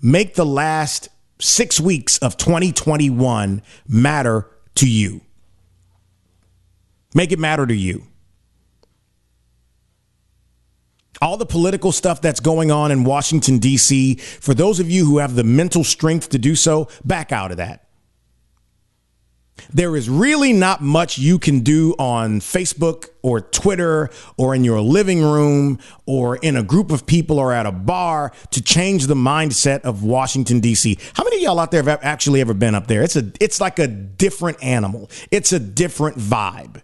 make 0.02 0.34
the 0.34 0.46
last 0.46 1.08
six 1.38 1.80
weeks 1.80 2.18
of 2.18 2.36
2021 2.36 3.62
matter 3.86 4.46
to 4.74 4.88
you. 4.90 5.20
Make 7.14 7.30
it 7.30 7.38
matter 7.38 7.66
to 7.66 7.74
you. 7.74 8.06
All 11.20 11.36
the 11.36 11.46
political 11.46 11.92
stuff 11.92 12.20
that's 12.20 12.40
going 12.40 12.70
on 12.70 12.90
in 12.90 13.04
Washington, 13.04 13.58
D.C., 13.58 14.16
for 14.16 14.54
those 14.54 14.80
of 14.80 14.90
you 14.90 15.04
who 15.04 15.18
have 15.18 15.34
the 15.34 15.44
mental 15.44 15.84
strength 15.84 16.30
to 16.30 16.38
do 16.38 16.54
so, 16.54 16.88
back 17.04 17.32
out 17.32 17.50
of 17.50 17.58
that. 17.58 17.86
There 19.72 19.94
is 19.94 20.08
really 20.08 20.52
not 20.52 20.80
much 20.80 21.18
you 21.18 21.38
can 21.38 21.60
do 21.60 21.94
on 21.98 22.40
Facebook 22.40 23.08
or 23.22 23.40
Twitter 23.40 24.10
or 24.38 24.54
in 24.54 24.64
your 24.64 24.80
living 24.80 25.22
room 25.22 25.78
or 26.06 26.36
in 26.36 26.56
a 26.56 26.62
group 26.62 26.90
of 26.90 27.06
people 27.06 27.38
or 27.38 27.52
at 27.52 27.66
a 27.66 27.72
bar 27.72 28.32
to 28.52 28.62
change 28.62 29.06
the 29.06 29.14
mindset 29.14 29.80
of 29.82 30.02
Washington 30.02 30.60
D.C. 30.60 30.98
How 31.14 31.24
many 31.24 31.36
of 31.36 31.42
y'all 31.42 31.60
out 31.60 31.70
there 31.70 31.82
have 31.82 32.00
actually 32.02 32.40
ever 32.40 32.54
been 32.54 32.74
up 32.74 32.86
there? 32.86 33.02
It's 33.02 33.16
a 33.16 33.30
it's 33.38 33.60
like 33.60 33.78
a 33.78 33.86
different 33.86 34.62
animal. 34.62 35.10
It's 35.30 35.52
a 35.52 35.58
different 35.58 36.16
vibe. 36.16 36.82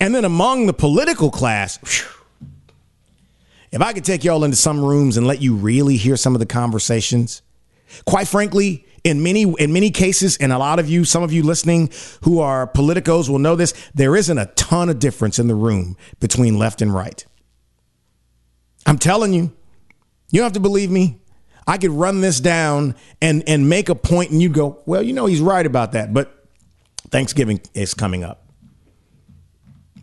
And 0.00 0.14
then 0.14 0.24
among 0.24 0.66
the 0.66 0.72
political 0.72 1.30
class, 1.30 1.76
whew, 1.76 2.21
if 3.72 3.80
I 3.80 3.92
could 3.94 4.04
take 4.04 4.22
y'all 4.22 4.44
into 4.44 4.56
some 4.56 4.84
rooms 4.84 5.16
and 5.16 5.26
let 5.26 5.40
you 5.40 5.54
really 5.54 5.96
hear 5.96 6.16
some 6.16 6.34
of 6.34 6.40
the 6.40 6.46
conversations, 6.46 7.42
quite 8.06 8.28
frankly, 8.28 8.86
in 9.02 9.22
many 9.22 9.42
in 9.42 9.72
many 9.72 9.90
cases, 9.90 10.36
and 10.36 10.52
a 10.52 10.58
lot 10.58 10.78
of 10.78 10.88
you, 10.88 11.04
some 11.04 11.22
of 11.22 11.32
you 11.32 11.42
listening 11.42 11.90
who 12.22 12.38
are 12.40 12.66
politicos 12.66 13.28
will 13.28 13.38
know 13.38 13.56
this, 13.56 13.72
there 13.94 14.14
isn't 14.14 14.38
a 14.38 14.46
ton 14.54 14.88
of 14.88 14.98
difference 14.98 15.38
in 15.38 15.48
the 15.48 15.54
room 15.54 15.96
between 16.20 16.58
left 16.58 16.82
and 16.82 16.94
right. 16.94 17.24
I'm 18.86 18.98
telling 18.98 19.32
you, 19.32 19.52
you 20.30 20.38
don't 20.38 20.44
have 20.44 20.52
to 20.52 20.60
believe 20.60 20.90
me. 20.90 21.20
I 21.66 21.78
could 21.78 21.90
run 21.90 22.20
this 22.20 22.40
down 22.40 22.94
and 23.20 23.42
and 23.48 23.68
make 23.68 23.88
a 23.88 23.94
point, 23.94 24.30
and 24.30 24.42
you'd 24.42 24.52
go, 24.52 24.80
well, 24.86 25.02
you 25.02 25.12
know, 25.12 25.26
he's 25.26 25.40
right 25.40 25.64
about 25.64 25.92
that. 25.92 26.12
But 26.12 26.48
Thanksgiving 27.10 27.60
is 27.74 27.94
coming 27.94 28.22
up. 28.22 28.41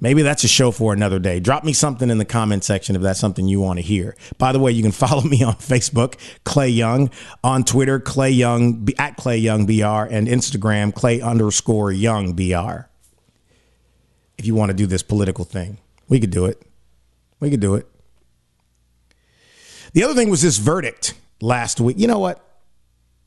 Maybe 0.01 0.22
that's 0.22 0.44
a 0.44 0.48
show 0.48 0.72
for 0.72 0.94
another 0.94 1.20
day. 1.20 1.39
Drop 1.39 1.63
me 1.63 1.74
something 1.74 2.10
in 2.10 2.18
the 2.18 2.25
comment 2.25 2.63
section 2.63 2.96
if 2.96 3.01
that's 3.01 3.20
something 3.20 3.48
you 3.48 3.60
want 3.60 3.79
to 3.79 3.84
hear. 3.84 4.15
By 4.38 4.51
the 4.53 4.60
way, 4.60 4.72
you 4.72 4.82
can 4.82 4.91
follow 4.91 5.22
me 5.24 5.44
on 5.44 5.56
Facebook, 5.56 6.15
Clay 6.46 6.70
Young, 6.70 7.10
on 7.44 7.63
Twitter, 7.63 8.00
Clay 8.00 8.32
Young, 8.32 8.88
at 8.98 9.18
Clay 9.18 9.38
Young 9.38 9.65
BR, 9.65 10.08
and 10.10 10.27
Instagram, 10.27 10.94
Clay 10.94 11.22
underscore 11.22 11.91
Young 11.91 12.34
BR. 12.34 12.88
If 14.38 14.46
you 14.46 14.56
want 14.56 14.70
to 14.70 14.75
do 14.75 14.88
this 14.88 15.03
political 15.03 15.44
thing, 15.44 15.79
we 16.08 16.20
could 16.20 16.32
do 16.32 16.46
it. 16.46 16.62
We 17.41 17.50
could 17.50 17.60
do 17.60 17.75
it. 17.75 17.88
The 19.94 20.03
other 20.03 20.13
thing 20.13 20.29
was 20.29 20.41
this 20.41 20.58
verdict 20.58 21.13
last 21.41 21.82
week. 21.82 21.98
You 22.00 22.08
know 22.08 22.20
what? 22.20 22.46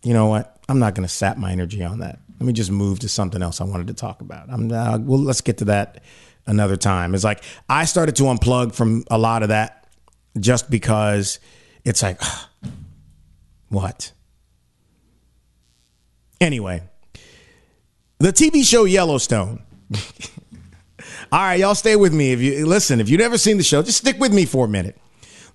You 0.02 0.14
know 0.14 0.26
what? 0.26 0.58
I'm 0.68 0.78
not 0.78 0.94
going 0.94 1.06
to 1.06 1.12
sap 1.12 1.36
my 1.36 1.52
energy 1.52 1.82
on 1.84 1.98
that. 1.98 2.20
Let 2.40 2.46
me 2.46 2.52
just 2.52 2.70
move 2.70 3.00
to 3.00 3.08
something 3.08 3.42
else 3.42 3.60
I 3.60 3.64
wanted 3.64 3.88
to 3.88 3.94
talk 3.94 4.20
about. 4.20 4.48
I'm, 4.50 4.72
uh, 4.72 4.98
well, 4.98 5.20
let's 5.20 5.42
get 5.42 5.58
to 5.58 5.66
that 5.66 6.02
another 6.46 6.76
time. 6.76 7.14
It's 7.14 7.24
like 7.24 7.42
I 7.68 7.84
started 7.84 8.16
to 8.16 8.24
unplug 8.24 8.74
from 8.74 9.04
a 9.10 9.18
lot 9.18 9.42
of 9.42 9.48
that 9.50 9.86
just 10.38 10.70
because 10.70 11.38
it's 11.84 12.02
like, 12.02 12.20
what? 13.68 14.12
Anyway, 16.40 16.82
the 18.18 18.32
TV 18.32 18.64
show 18.64 18.84
Yellowstone. 18.84 19.62
All 21.32 21.40
right, 21.40 21.58
y'all 21.58 21.74
stay 21.74 21.96
with 21.96 22.12
me. 22.12 22.32
If 22.32 22.40
you 22.40 22.66
listen, 22.66 23.00
if 23.00 23.08
you've 23.08 23.20
never 23.20 23.38
seen 23.38 23.56
the 23.56 23.62
show, 23.62 23.82
just 23.82 23.98
stick 23.98 24.18
with 24.18 24.34
me 24.34 24.44
for 24.44 24.66
a 24.66 24.68
minute. 24.68 24.98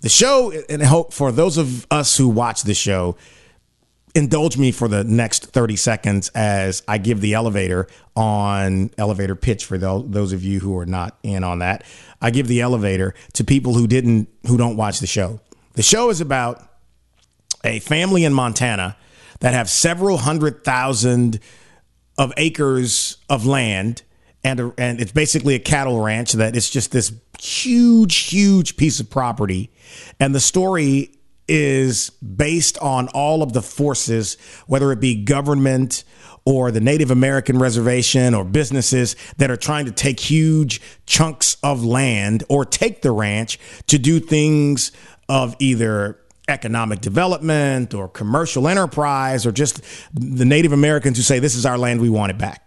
The 0.02 0.10
show, 0.10 0.52
and 0.70 0.82
hope 0.82 1.14
for 1.14 1.32
those 1.32 1.58
of 1.58 1.86
us 1.92 2.18
who 2.18 2.28
watch 2.28 2.64
the 2.64 2.74
show, 2.74 3.16
indulge 4.16 4.58
me 4.58 4.72
for 4.72 4.88
the 4.88 5.04
next 5.04 5.48
30 5.48 5.76
seconds 5.76 6.30
as 6.30 6.82
I 6.88 6.98
give 6.98 7.22
the 7.22 7.34
elevator 7.34 7.88
on 8.16 8.90
elevator 8.98 9.36
pitch 9.36 9.66
for 9.66 9.78
those 9.78 10.34
of 10.34 10.44
you 10.44 10.60
who 10.60 10.78
are 10.78 10.86
not 10.86 11.18
in 11.24 11.44
on 11.44 11.60
that. 11.60 11.84
I 12.22 12.32
give 12.32 12.48
the 12.48 12.62
elevator 12.62 13.14
to 13.34 13.44
people 13.44 13.74
who 13.74 13.88
didn't 13.88 14.30
who 14.48 14.58
don't 14.58 14.78
watch 14.78 15.00
the 15.00 15.08
show. 15.08 15.40
The 15.74 15.84
show 15.84 16.10
is 16.10 16.22
about 16.22 16.64
a 17.64 17.80
family 17.80 18.24
in 18.24 18.34
Montana 18.34 18.98
that 19.40 19.54
have 19.54 19.70
several 19.70 20.18
hundred 20.18 20.64
thousand 20.64 21.40
of 22.18 22.34
acres 22.38 23.18
of 23.30 23.46
land 23.46 24.02
and 24.44 24.60
a, 24.60 24.74
and 24.78 25.00
it's 25.00 25.12
basically 25.12 25.54
a 25.56 25.60
cattle 25.60 26.02
ranch 26.02 26.34
that 26.34 26.56
it's 26.56 26.70
just 26.70 26.92
this 26.92 27.14
huge 27.40 28.16
huge 28.16 28.78
piece 28.78 29.00
of 29.00 29.10
property 29.10 29.70
and 30.20 30.34
the 30.34 30.40
story 30.40 31.12
is 31.48 32.10
based 32.10 32.78
on 32.80 33.08
all 33.10 33.44
of 33.44 33.54
the 33.54 33.62
forces, 33.62 34.38
whether 34.68 34.92
it 34.92 35.00
be 35.00 35.16
government 35.24 36.04
or 36.46 36.72
the 36.72 36.80
Native 36.80 37.12
American 37.12 37.60
reservation 37.60 38.34
or 38.34 38.46
businesses 38.46 39.16
that 39.38 39.52
are 39.52 39.58
trying 39.58 39.86
to 39.86 39.92
take 39.92 40.20
huge 40.20 40.82
chunks 41.06 41.58
of 41.62 41.84
land 41.84 42.44
or 42.48 42.64
take 42.64 43.02
the 43.02 43.12
ranch 43.12 43.60
to 43.88 43.98
do 43.98 44.20
things 44.20 44.92
of 45.28 45.56
either 45.60 46.18
economic 46.48 47.02
development 47.02 47.94
or 47.94 48.08
commercial 48.08 48.68
enterprise 48.68 49.46
or 49.46 49.52
just 49.52 49.82
the 50.14 50.46
Native 50.46 50.72
Americans 50.72 51.18
who 51.18 51.24
say, 51.24 51.40
This 51.40 51.56
is 51.56 51.66
our 51.66 51.78
land, 51.78 52.00
we 52.00 52.10
want 52.10 52.30
it 52.30 52.38
back. 52.38 52.67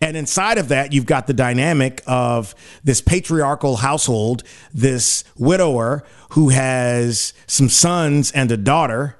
And 0.00 0.16
inside 0.16 0.58
of 0.58 0.68
that, 0.68 0.92
you've 0.92 1.06
got 1.06 1.26
the 1.26 1.34
dynamic 1.34 2.02
of 2.06 2.54
this 2.84 3.00
patriarchal 3.00 3.76
household, 3.76 4.42
this 4.72 5.24
widower 5.36 6.04
who 6.30 6.50
has 6.50 7.32
some 7.46 7.68
sons 7.68 8.30
and 8.32 8.50
a 8.50 8.56
daughter. 8.56 9.16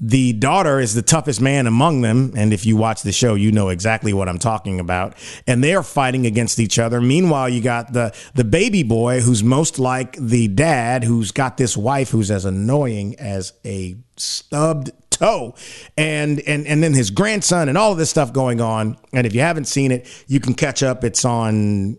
The 0.00 0.32
daughter 0.32 0.80
is 0.80 0.94
the 0.94 1.02
toughest 1.02 1.40
man 1.40 1.66
among 1.66 2.02
them. 2.02 2.32
And 2.36 2.52
if 2.52 2.66
you 2.66 2.76
watch 2.76 3.02
the 3.02 3.12
show, 3.12 3.36
you 3.36 3.52
know 3.52 3.68
exactly 3.68 4.12
what 4.12 4.28
I'm 4.28 4.38
talking 4.38 4.80
about. 4.80 5.14
And 5.46 5.62
they 5.62 5.74
are 5.74 5.84
fighting 5.84 6.26
against 6.26 6.58
each 6.58 6.78
other. 6.78 7.00
Meanwhile, 7.00 7.48
you 7.48 7.62
got 7.62 7.92
the, 7.92 8.14
the 8.34 8.44
baby 8.44 8.82
boy 8.82 9.20
who's 9.20 9.42
most 9.42 9.78
like 9.78 10.16
the 10.16 10.48
dad 10.48 11.04
who's 11.04 11.30
got 11.30 11.56
this 11.56 11.76
wife 11.76 12.10
who's 12.10 12.30
as 12.30 12.44
annoying 12.44 13.18
as 13.18 13.52
a 13.64 13.96
stubbed 14.16 14.90
toe 15.24 15.54
and 15.96 16.40
and 16.40 16.66
and 16.66 16.82
then 16.82 16.92
his 16.92 17.10
grandson 17.10 17.68
and 17.68 17.78
all 17.78 17.92
of 17.92 17.98
this 17.98 18.10
stuff 18.10 18.32
going 18.32 18.60
on. 18.60 18.96
And 19.12 19.26
if 19.26 19.34
you 19.34 19.40
haven't 19.40 19.66
seen 19.66 19.90
it 19.90 20.06
you 20.26 20.40
can 20.40 20.54
catch 20.54 20.82
up. 20.82 21.04
It's 21.04 21.24
on 21.24 21.98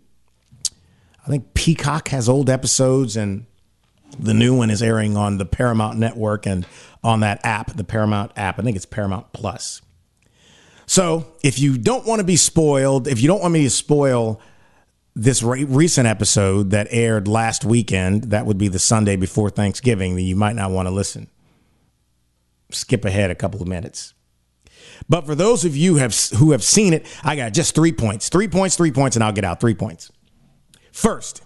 i 1.26 1.28
think 1.28 1.54
peacock 1.56 2.10
has 2.10 2.30
old 2.30 2.50
episodes 2.50 3.18
and 3.18 3.48
the 4.20 4.34
new 4.34 4.56
one 4.56 4.70
is 4.70 4.84
airing 4.84 5.18
on 5.18 5.40
the 5.40 5.46
paramount 5.46 5.98
network 5.98 6.46
and 6.46 6.68
on 7.04 7.22
that 7.22 7.40
app 7.44 7.76
the 7.76 7.84
paramount 7.84 8.32
app. 8.36 8.60
I 8.60 8.62
think 8.62 8.76
it's 8.76 8.86
paramount 8.86 9.34
plus. 9.34 9.82
So 10.86 11.26
if 11.44 11.58
you 11.58 11.80
don't 11.80 12.06
want 12.06 12.20
to 12.20 12.26
be 12.26 12.36
spoiled 12.36 13.08
if 13.08 13.22
you 13.22 13.28
don't 13.28 13.42
want 13.42 13.54
me 13.54 13.64
to 13.64 13.70
spoil 13.72 14.40
this 15.16 15.42
re- 15.42 15.64
recent 15.64 16.08
episode 16.08 16.72
that 16.72 16.88
aired 16.92 17.28
last 17.28 17.64
weekend 17.64 18.26
that 18.26 18.46
would 18.46 18.58
be 18.58 18.68
the 18.68 18.80
sunday 18.80 19.16
before 19.16 19.50
thanksgiving 19.50 20.16
that 20.16 20.22
you 20.22 20.36
might 20.36 20.56
not 20.56 20.72
want 20.72 20.88
to 20.88 20.94
listen 20.94 21.28
skip 22.76 23.06
ahead 23.06 23.32
a 23.32 23.36
couple 23.36 23.62
of 23.62 23.68
minutes. 23.68 24.14
But 25.10 25.26
for 25.26 25.36
those 25.36 25.66
of 25.66 25.76
you 25.76 25.96
have, 25.96 26.16
who 26.38 26.52
have 26.52 26.64
seen 26.64 26.94
it, 26.94 27.06
I 27.24 27.36
got 27.36 27.54
just 27.54 27.76
three 27.76 27.92
points. 27.92 28.30
Three 28.30 28.48
points, 28.48 28.76
three 28.76 28.92
points, 28.92 29.16
and 29.16 29.24
I'll 29.24 29.32
get 29.32 29.44
out 29.44 29.60
three 29.60 29.76
points. 29.76 30.12
First, 30.92 31.42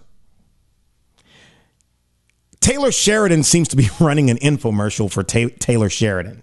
Taylor 2.60 2.92
Sheridan 2.92 3.42
seems 3.42 3.68
to 3.68 3.76
be 3.76 3.88
running 4.00 4.30
an 4.30 4.38
infomercial 4.38 5.10
for 5.10 5.22
ta- 5.22 5.54
Taylor 5.58 5.88
Sheridan. 5.88 6.42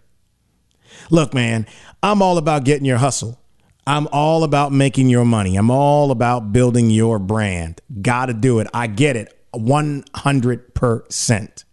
Look, 1.09 1.33
man, 1.33 1.65
I'm 2.03 2.21
all 2.21 2.37
about 2.37 2.65
getting 2.65 2.85
your 2.85 2.97
hustle. 2.97 3.39
I'm 3.85 4.07
all 4.11 4.43
about 4.43 4.73
making 4.73 5.09
your 5.09 5.23
money. 5.23 5.55
I'm 5.55 5.71
all 5.71 6.11
about 6.11 6.51
building 6.51 6.89
your 6.89 7.19
brand. 7.19 7.79
Got 8.01 8.25
to 8.25 8.33
do 8.33 8.59
it. 8.59 8.67
I 8.73 8.87
get 8.87 9.15
it 9.15 9.33
100%. 9.53 11.63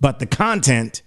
But 0.00 0.18
the 0.18 0.26
content 0.26 1.02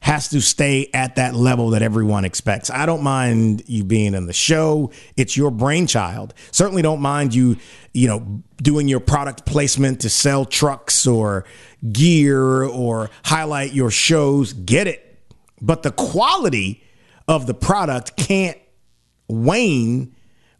has 0.00 0.28
to 0.28 0.40
stay 0.40 0.88
at 0.94 1.16
that 1.16 1.34
level 1.34 1.70
that 1.70 1.82
everyone 1.82 2.24
expects. 2.24 2.70
I 2.70 2.86
don't 2.86 3.02
mind 3.02 3.62
you 3.66 3.84
being 3.84 4.14
in 4.14 4.26
the 4.26 4.32
show. 4.32 4.92
It's 5.16 5.36
your 5.36 5.50
brainchild. 5.50 6.32
Certainly 6.52 6.82
don't 6.82 7.02
mind 7.02 7.34
you, 7.34 7.58
you 7.92 8.08
know, 8.08 8.42
doing 8.62 8.88
your 8.88 9.00
product 9.00 9.44
placement 9.44 10.00
to 10.00 10.08
sell 10.08 10.46
trucks 10.46 11.06
or 11.06 11.44
gear 11.92 12.64
or 12.64 13.10
highlight 13.24 13.74
your 13.74 13.90
shows. 13.90 14.54
Get 14.54 14.86
it. 14.86 15.18
But 15.60 15.82
the 15.82 15.92
quality 15.92 16.82
of 17.28 17.46
the 17.46 17.54
product 17.54 18.16
can't 18.16 18.58
wane 19.28 20.16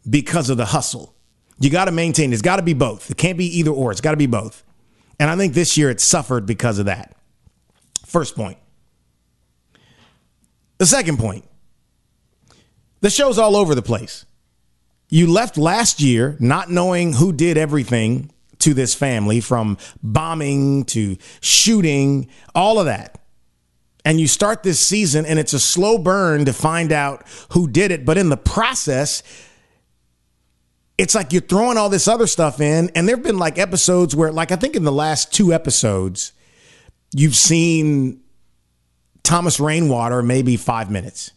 because 0.07 0.51
of 0.51 0.57
the 0.57 0.65
hustle. 0.65 1.15
You 1.59 1.71
got 1.71 1.85
to 1.85 1.91
maintain. 1.91 2.31
It's 2.31 2.41
got 2.43 2.57
to 2.57 2.63
be 2.63 2.73
both. 2.73 3.09
It 3.09 3.17
can't 3.17 3.37
be 3.37 3.59
either 3.59 3.71
or. 3.71 3.91
It's 3.91 4.01
got 4.01 4.11
to 4.11 4.17
be 4.17 4.27
both. 4.27 4.63
And 5.19 5.29
I 5.29 5.35
think 5.35 5.53
this 5.53 5.77
year 5.77 5.89
it 5.89 5.99
suffered 5.99 6.45
because 6.45 6.79
of 6.79 6.85
that. 6.85 7.15
First 8.05 8.35
point. 8.35 8.57
The 10.81 10.87
second 10.87 11.19
point 11.19 11.45
the 13.01 13.11
show's 13.11 13.37
all 13.37 13.55
over 13.55 13.75
the 13.75 13.83
place. 13.83 14.25
You 15.09 15.31
left 15.31 15.55
last 15.55 16.01
year 16.01 16.35
not 16.39 16.71
knowing 16.71 17.13
who 17.13 17.33
did 17.33 17.55
everything 17.55 18.31
to 18.59 18.73
this 18.73 18.95
family 18.95 19.41
from 19.41 19.77
bombing 20.01 20.85
to 20.85 21.17
shooting, 21.39 22.29
all 22.55 22.79
of 22.79 22.87
that. 22.87 23.23
And 24.03 24.19
you 24.19 24.27
start 24.27 24.63
this 24.63 24.79
season 24.79 25.23
and 25.27 25.37
it's 25.37 25.53
a 25.53 25.59
slow 25.59 25.99
burn 25.99 26.45
to 26.45 26.53
find 26.53 26.91
out 26.91 27.27
who 27.51 27.67
did 27.67 27.91
it. 27.91 28.03
But 28.03 28.17
in 28.17 28.29
the 28.29 28.37
process, 28.37 29.21
it's 30.97 31.13
like 31.13 31.31
you're 31.31 31.43
throwing 31.43 31.77
all 31.77 31.89
this 31.89 32.07
other 32.07 32.25
stuff 32.25 32.59
in. 32.59 32.89
And 32.95 33.07
there 33.07 33.17
have 33.17 33.23
been 33.23 33.37
like 33.37 33.59
episodes 33.59 34.15
where, 34.15 34.31
like, 34.31 34.51
I 34.51 34.55
think 34.55 34.75
in 34.75 34.83
the 34.83 34.91
last 34.91 35.31
two 35.31 35.53
episodes, 35.53 36.33
you've 37.13 37.35
seen 37.35 38.20
Thomas 39.31 39.61
Rainwater 39.61 40.21
maybe 40.21 40.57
five 40.57 40.91
minutes 40.91 41.31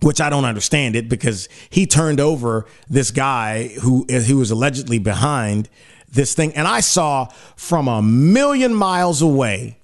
which 0.00 0.18
I 0.18 0.30
don't 0.30 0.46
understand 0.46 0.96
it 0.96 1.10
because 1.10 1.46
he 1.68 1.86
turned 1.86 2.20
over 2.20 2.64
this 2.88 3.10
guy 3.10 3.68
who 3.82 4.04
who 4.04 4.38
was 4.38 4.50
allegedly 4.50 4.98
behind 4.98 5.68
this 6.10 6.34
thing, 6.34 6.54
and 6.54 6.66
I 6.66 6.80
saw 6.80 7.28
from 7.56 7.88
a 7.88 8.00
million 8.00 8.74
miles 8.74 9.20
away 9.20 9.76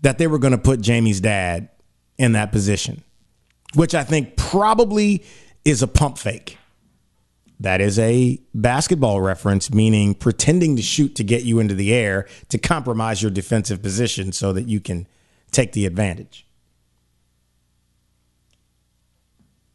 that 0.00 0.16
they 0.16 0.26
were 0.26 0.38
going 0.38 0.52
to 0.52 0.58
put 0.58 0.80
Jamie's 0.80 1.20
dad 1.20 1.68
in 2.16 2.32
that 2.32 2.50
position, 2.50 3.02
which 3.74 3.94
I 3.94 4.04
think 4.04 4.36
probably 4.36 5.22
is 5.66 5.82
a 5.82 5.86
pump 5.86 6.16
fake. 6.16 6.56
That 7.64 7.80
is 7.80 7.98
a 7.98 8.38
basketball 8.54 9.22
reference, 9.22 9.72
meaning 9.72 10.14
pretending 10.14 10.76
to 10.76 10.82
shoot 10.82 11.14
to 11.14 11.24
get 11.24 11.44
you 11.44 11.60
into 11.60 11.74
the 11.74 11.94
air 11.94 12.28
to 12.50 12.58
compromise 12.58 13.22
your 13.22 13.30
defensive 13.30 13.80
position 13.80 14.32
so 14.32 14.52
that 14.52 14.68
you 14.68 14.80
can 14.80 15.08
take 15.50 15.72
the 15.72 15.86
advantage. 15.86 16.46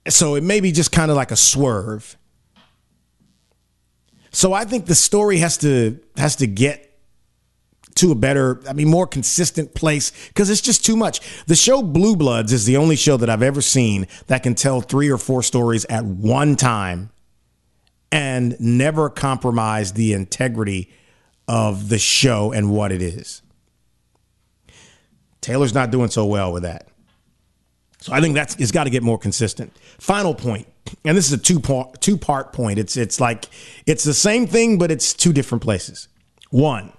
So 0.08 0.36
it 0.36 0.44
may 0.44 0.60
be 0.60 0.72
just 0.72 0.92
kind 0.92 1.10
of 1.10 1.18
like 1.18 1.32
a 1.32 1.36
swerve. 1.36 2.16
So 4.30 4.54
I 4.54 4.66
think 4.66 4.86
the 4.86 4.94
story 4.94 5.40
has 5.40 5.58
to 5.58 6.00
has 6.16 6.36
to 6.36 6.46
get 6.46 6.96
to 7.96 8.12
a 8.12 8.16
better, 8.16 8.62
I 8.70 8.74
mean, 8.74 8.88
more 8.88 9.08
consistent 9.08 9.74
place 9.74 10.12
because 10.28 10.52
it's 10.52 10.62
just 10.62 10.86
too 10.86 10.96
much. 10.96 11.22
The 11.48 11.56
show 11.56 11.82
Blue 11.82 12.16
Bloods 12.16 12.54
is 12.54 12.68
the 12.68 12.78
only 12.78 12.96
show 12.96 13.18
that 13.18 13.32
I've 13.32 13.42
ever 13.42 13.62
seen 13.62 14.06
that 14.28 14.44
can 14.44 14.54
tell 14.54 14.80
three 14.80 15.10
or 15.10 15.18
four 15.18 15.42
stories 15.42 15.86
at 15.86 16.06
one 16.06 16.56
time 16.56 17.10
and 18.12 18.60
never 18.60 19.10
compromise 19.10 19.94
the 19.94 20.14
integrity 20.14 20.92
of 21.48 21.90
the 21.90 22.00
show 22.00 22.52
and 22.52 22.72
what 22.72 22.92
it 22.92 23.02
is. 23.02 23.42
Taylor's 25.42 25.74
not 25.74 25.92
doing 25.92 26.10
so 26.10 26.26
well 26.26 26.52
with 26.52 26.64
that. 26.64 26.88
So 28.02 28.14
I 28.14 28.22
think 28.22 28.34
that's 28.36 28.56
it's 28.56 28.72
got 28.72 28.86
to 28.86 28.90
get 28.90 29.04
more 29.04 29.18
consistent. 29.18 29.76
Final 30.00 30.34
point, 30.34 30.68
and 31.04 31.18
this 31.18 31.28
is 31.28 31.34
a 31.34 31.38
two 31.38 31.60
part 31.60 32.00
two 32.00 32.18
part 32.18 32.54
point. 32.54 32.80
It's 32.80 32.96
it's 32.96 33.20
like 33.20 33.46
it's 33.86 34.04
the 34.04 34.14
same 34.14 34.48
thing, 34.48 34.78
but 34.78 34.90
it's 34.90 35.14
two 35.14 35.34
different 35.34 35.62
places. 35.62 36.08
One, 36.50 36.94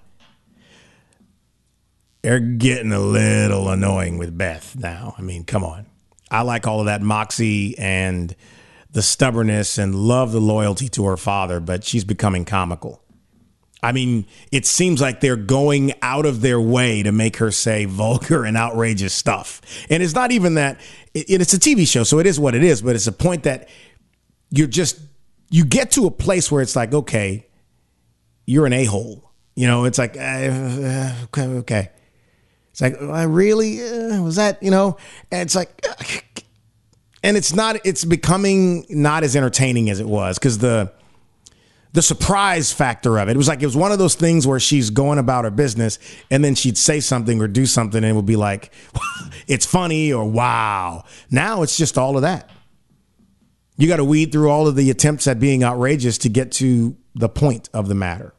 they're 2.23 2.39
getting 2.39 2.93
a 2.93 3.01
little 3.01 3.71
annoying 3.71 4.19
with 4.19 4.37
Beth 4.37 4.77
now. 4.77 5.15
I 5.17 5.23
mean, 5.23 5.45
come 5.45 5.65
on. 5.65 5.87
I 6.31 6.43
like 6.43 6.67
all 6.67 6.81
of 6.81 6.87
that 6.87 7.03
moxie 7.03 7.77
and 7.79 8.35
the 8.93 9.03
stubbornness 9.03 9.79
and 9.79 9.95
love 9.95 10.33
the 10.33 10.41
loyalty 10.41 10.89
to 10.89 11.05
her 11.07 11.17
father, 11.17 11.61
but 11.61 11.85
she's 11.85 12.05
becoming 12.05 12.45
comical. 12.45 13.03
I 13.83 13.93
mean, 13.93 14.27
it 14.53 14.67
seems 14.67 15.01
like 15.01 15.21
they're 15.21 15.37
going 15.37 15.95
out 16.03 16.27
of 16.27 16.43
their 16.43 16.61
way 16.61 17.03
to 17.03 17.13
make 17.13 17.37
her 17.37 17.51
say 17.51 17.85
vulgar 17.87 18.45
and 18.45 18.57
outrageous 18.57 19.15
stuff. 19.15 19.63
And 19.89 20.03
it's 20.03 20.15
not 20.15 20.33
even 20.33 20.55
that 20.55 20.81
it, 21.15 21.27
it's 21.29 21.55
a 21.55 21.59
TV 21.59 21.89
show, 21.89 22.03
so 22.03 22.19
it 22.19 22.27
is 22.27 22.39
what 22.39 22.55
it 22.55 22.63
is, 22.63 22.83
but 22.83 22.95
it's 22.95 23.07
a 23.07 23.13
point 23.13 23.45
that 23.45 23.69
you're 24.51 24.67
just, 24.67 25.01
you 25.51 25.65
get 25.65 25.93
to 25.93 26.07
a 26.07 26.11
place 26.11 26.51
where 26.51 26.63
it's 26.63 26.77
like, 26.77 26.93
okay, 26.93 27.47
you're 28.47 28.67
an 28.67 28.73
a 28.73 28.85
hole. 28.85 29.31
You 29.55 29.67
know, 29.67 29.85
it's 29.85 29.99
like, 29.99 30.17
uh, 30.17 31.15
okay, 31.25 31.43
okay. 31.43 31.91
It's 32.71 32.81
like, 32.81 33.01
I 33.01 33.25
really, 33.25 33.83
uh, 33.83 34.23
was 34.23 34.37
that, 34.37 34.63
you 34.63 34.71
know, 34.71 34.97
and 35.31 35.43
it's 35.43 35.55
like, 35.55 35.85
and 37.23 37.37
it's 37.37 37.55
not, 37.55 37.77
it's 37.85 38.05
becoming 38.05 38.87
not 38.89 39.25
as 39.25 39.37
entertaining 39.37 39.91
as 39.91 40.01
it 40.01 40.07
was 40.07 40.39
because 40.39 40.59
the, 40.59 40.93
the 41.93 42.03
surprise 42.03 42.73
factor 42.73 43.19
of 43.19 43.29
it. 43.29 43.33
It 43.33 43.37
was 43.37 43.49
like 43.49 43.63
it 43.63 43.67
was 43.67 43.77
one 43.77 43.93
of 43.93 43.99
those 43.99 44.15
things 44.15 44.47
where 44.47 44.61
she's 44.61 44.91
going 44.91 45.19
about 45.19 45.45
her 45.45 45.51
business 45.51 45.99
and 46.31 46.45
then 46.45 46.55
she'd 46.55 46.79
say 46.79 47.01
something 47.01 47.41
or 47.41 47.49
do 47.49 47.67
something 47.67 47.99
and 47.99 48.07
it 48.07 48.15
would 48.15 48.27
be 48.27 48.37
like 48.37 48.73
it's 49.49 49.67
funny 49.67 50.13
or 50.13 50.25
wow. 50.25 51.05
Now 51.31 51.63
it's 51.63 51.77
just 51.77 51.99
all 51.99 52.17
of 52.17 52.23
that. 52.23 52.49
You 53.77 53.89
got 53.89 53.97
to 53.97 54.05
weed 54.05 54.31
through 54.31 54.51
all 54.51 54.69
of 54.69 54.77
the 54.77 54.91
attempts 54.91 55.27
at 55.27 55.41
being 55.41 55.65
outrageous 55.65 56.19
to 56.19 56.29
get 56.29 56.53
to 56.53 56.97
the 57.15 57.29
point 57.29 57.69
of 57.73 57.89
the 57.89 57.95
matter. 57.95 58.35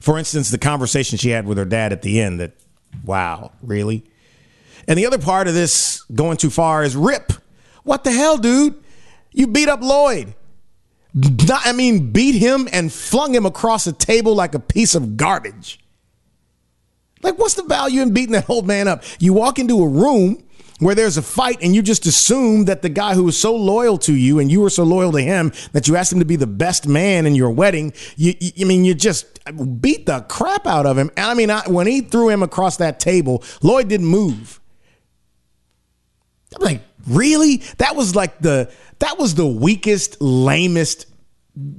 For 0.00 0.18
instance, 0.18 0.50
the 0.50 0.58
conversation 0.58 1.18
she 1.18 1.30
had 1.30 1.46
with 1.46 1.58
her 1.58 1.64
dad 1.64 1.92
at 1.92 2.02
the 2.02 2.20
end 2.20 2.40
that 2.40 2.52
wow, 3.04 3.52
really? 3.62 4.04
And 4.88 4.98
the 4.98 5.06
other 5.06 5.18
part 5.18 5.46
of 5.46 5.54
this 5.54 6.02
going 6.14 6.38
too 6.38 6.50
far 6.50 6.82
is 6.82 6.96
Rip. 6.96 7.32
What 7.84 8.04
the 8.04 8.10
hell, 8.10 8.38
dude? 8.38 8.82
You 9.32 9.46
beat 9.46 9.68
up 9.68 9.82
Lloyd. 9.82 10.34
Not, 11.14 11.66
I 11.66 11.72
mean, 11.72 12.10
beat 12.10 12.34
him 12.34 12.68
and 12.72 12.92
flung 12.92 13.34
him 13.34 13.46
across 13.46 13.86
a 13.86 13.92
table 13.92 14.34
like 14.34 14.54
a 14.54 14.58
piece 14.58 14.94
of 14.94 15.16
garbage. 15.16 15.78
Like, 17.22 17.38
what's 17.38 17.54
the 17.54 17.64
value 17.64 18.00
in 18.00 18.14
beating 18.14 18.32
that 18.32 18.48
old 18.48 18.66
man 18.66 18.88
up? 18.88 19.02
You 19.18 19.32
walk 19.32 19.58
into 19.58 19.82
a 19.82 19.88
room 19.88 20.42
where 20.78 20.94
there's 20.94 21.16
a 21.16 21.22
fight 21.22 21.58
and 21.60 21.74
you 21.74 21.82
just 21.82 22.06
assume 22.06 22.66
that 22.66 22.82
the 22.82 22.88
guy 22.88 23.14
who 23.14 23.24
was 23.24 23.38
so 23.38 23.54
loyal 23.54 23.98
to 23.98 24.14
you 24.14 24.38
and 24.38 24.50
you 24.50 24.60
were 24.60 24.70
so 24.70 24.84
loyal 24.84 25.10
to 25.12 25.20
him 25.20 25.52
that 25.72 25.88
you 25.88 25.96
asked 25.96 26.12
him 26.12 26.20
to 26.20 26.24
be 26.24 26.36
the 26.36 26.46
best 26.46 26.86
man 26.86 27.26
in 27.26 27.34
your 27.34 27.50
wedding. 27.50 27.92
You, 28.16 28.34
you 28.38 28.52
I 28.60 28.64
mean, 28.64 28.84
you 28.84 28.94
just 28.94 29.40
beat 29.80 30.06
the 30.06 30.20
crap 30.28 30.66
out 30.66 30.86
of 30.86 30.96
him. 30.96 31.10
And 31.16 31.26
I 31.26 31.34
mean, 31.34 31.50
I, 31.50 31.62
when 31.66 31.86
he 31.86 32.00
threw 32.00 32.28
him 32.28 32.42
across 32.42 32.76
that 32.76 33.00
table, 33.00 33.42
Lloyd 33.60 33.88
didn't 33.88 34.06
move. 34.06 34.57
I'm 36.56 36.62
like, 36.62 36.82
really? 37.06 37.62
That 37.78 37.96
was 37.96 38.14
like 38.14 38.38
the 38.40 38.70
that 39.00 39.18
was 39.18 39.34
the 39.34 39.46
weakest, 39.46 40.20
lamest. 40.20 41.06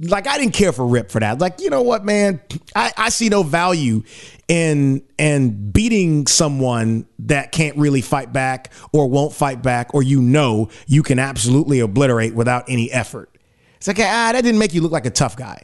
Like 0.02 0.26
I 0.26 0.36
didn't 0.38 0.52
care 0.52 0.72
for 0.72 0.86
Rip 0.86 1.10
for 1.10 1.20
that. 1.20 1.38
Like 1.38 1.60
you 1.60 1.70
know 1.70 1.82
what, 1.82 2.04
man, 2.04 2.40
I, 2.74 2.92
I 2.96 3.08
see 3.08 3.28
no 3.28 3.42
value 3.42 4.02
in 4.48 5.02
in 5.18 5.70
beating 5.70 6.26
someone 6.26 7.06
that 7.20 7.52
can't 7.52 7.76
really 7.76 8.00
fight 8.00 8.32
back 8.32 8.72
or 8.92 9.08
won't 9.08 9.32
fight 9.32 9.62
back, 9.62 9.94
or 9.94 10.02
you 10.02 10.20
know 10.20 10.68
you 10.86 11.02
can 11.02 11.18
absolutely 11.18 11.80
obliterate 11.80 12.34
without 12.34 12.64
any 12.68 12.92
effort. 12.92 13.30
It's 13.76 13.88
like 13.88 13.98
ah, 13.98 14.30
that 14.32 14.42
didn't 14.42 14.58
make 14.58 14.74
you 14.74 14.82
look 14.82 14.92
like 14.92 15.06
a 15.06 15.10
tough 15.10 15.36
guy. 15.36 15.62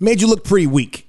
Made 0.00 0.20
you 0.20 0.28
look 0.28 0.44
pretty 0.44 0.66
weak. 0.66 1.07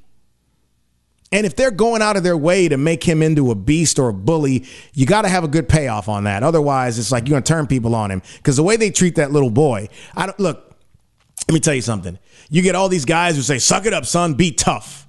And 1.32 1.46
if 1.46 1.56
they're 1.56 1.72
going 1.72 2.02
out 2.02 2.18
of 2.18 2.24
their 2.24 2.38
way 2.38 2.68
to 2.68 2.78
make 2.78 3.04
him 3.04 3.22
into 3.22 3.52
a 3.52 3.56
beast 3.56 4.00
or 4.00 4.10
a 4.10 4.14
bully, 4.14 4.66
you 4.94 5.06
got 5.06 5.22
to 5.24 5.30
have 5.30 5.44
a 5.44 5.48
good 5.48 5.70
payoff 5.70 6.10
on 6.10 6.24
that. 6.24 6.42
Otherwise, 6.42 6.98
it's 6.98 7.12
like 7.12 7.28
you're 7.28 7.36
going 7.36 7.44
to 7.44 7.48
turn 7.48 7.68
people 7.68 7.94
on 7.94 8.10
him. 8.10 8.24
Because 8.38 8.56
the 8.56 8.64
way 8.64 8.78
they 8.78 8.90
treat 8.90 9.16
that 9.16 9.32
little 9.32 9.52
boy, 9.52 9.90
I 10.16 10.26
don't 10.26 10.40
look. 10.40 10.76
Let 11.48 11.54
me 11.54 11.60
tell 11.60 11.76
you 11.76 11.82
something. 11.82 12.18
You 12.50 12.62
get 12.64 12.76
all 12.76 12.90
these 12.90 13.06
guys 13.06 13.36
who 13.36 13.44
say, 13.44 13.60
"Suck 13.60 13.86
it 13.86 13.94
up, 13.94 14.06
son. 14.06 14.34
Be 14.34 14.52
tough." 14.52 15.08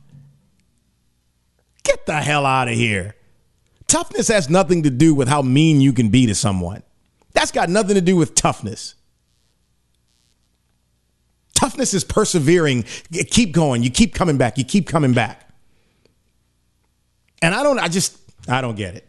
Get 1.85 2.04
the 2.04 2.16
hell 2.16 2.44
out 2.44 2.68
of 2.68 2.74
here. 2.74 3.14
Toughness 3.87 4.28
has 4.28 4.48
nothing 4.48 4.83
to 4.85 4.90
do 4.90 5.14
with 5.14 5.26
how 5.26 5.42
mean 5.42 5.80
you 5.80 5.92
can 5.92 6.11
be 6.11 6.26
to 6.26 6.35
someone. 6.35 6.83
That's 7.33 7.50
got 7.50 7.68
nothing 7.68 7.94
to 7.94 8.00
do 8.00 8.16
with 8.16 8.35
toughness. 8.35 8.94
Toughness 11.54 11.94
is 11.94 12.04
persevering. 12.04 12.85
Keep 13.12 13.52
going. 13.52 13.83
You 13.83 13.90
keep 13.90 14.14
coming 14.14 14.37
back. 14.38 14.59
You 14.59 14.64
keep 14.64 14.87
coming 14.87 15.12
back. 15.14 15.49
And 17.42 17.55
I 17.55 17.62
don't, 17.62 17.79
I 17.79 17.88
just, 17.88 18.18
I 18.48 18.61
don't 18.61 18.76
get 18.76 18.94
it. 18.94 19.07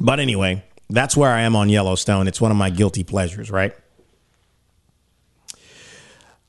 But 0.00 0.20
anyway, 0.20 0.64
that's 0.90 1.16
where 1.16 1.30
I 1.30 1.42
am 1.42 1.54
on 1.54 1.68
Yellowstone. 1.68 2.26
It's 2.26 2.40
one 2.40 2.50
of 2.50 2.56
my 2.56 2.70
guilty 2.70 3.04
pleasures, 3.04 3.50
right? 3.50 3.74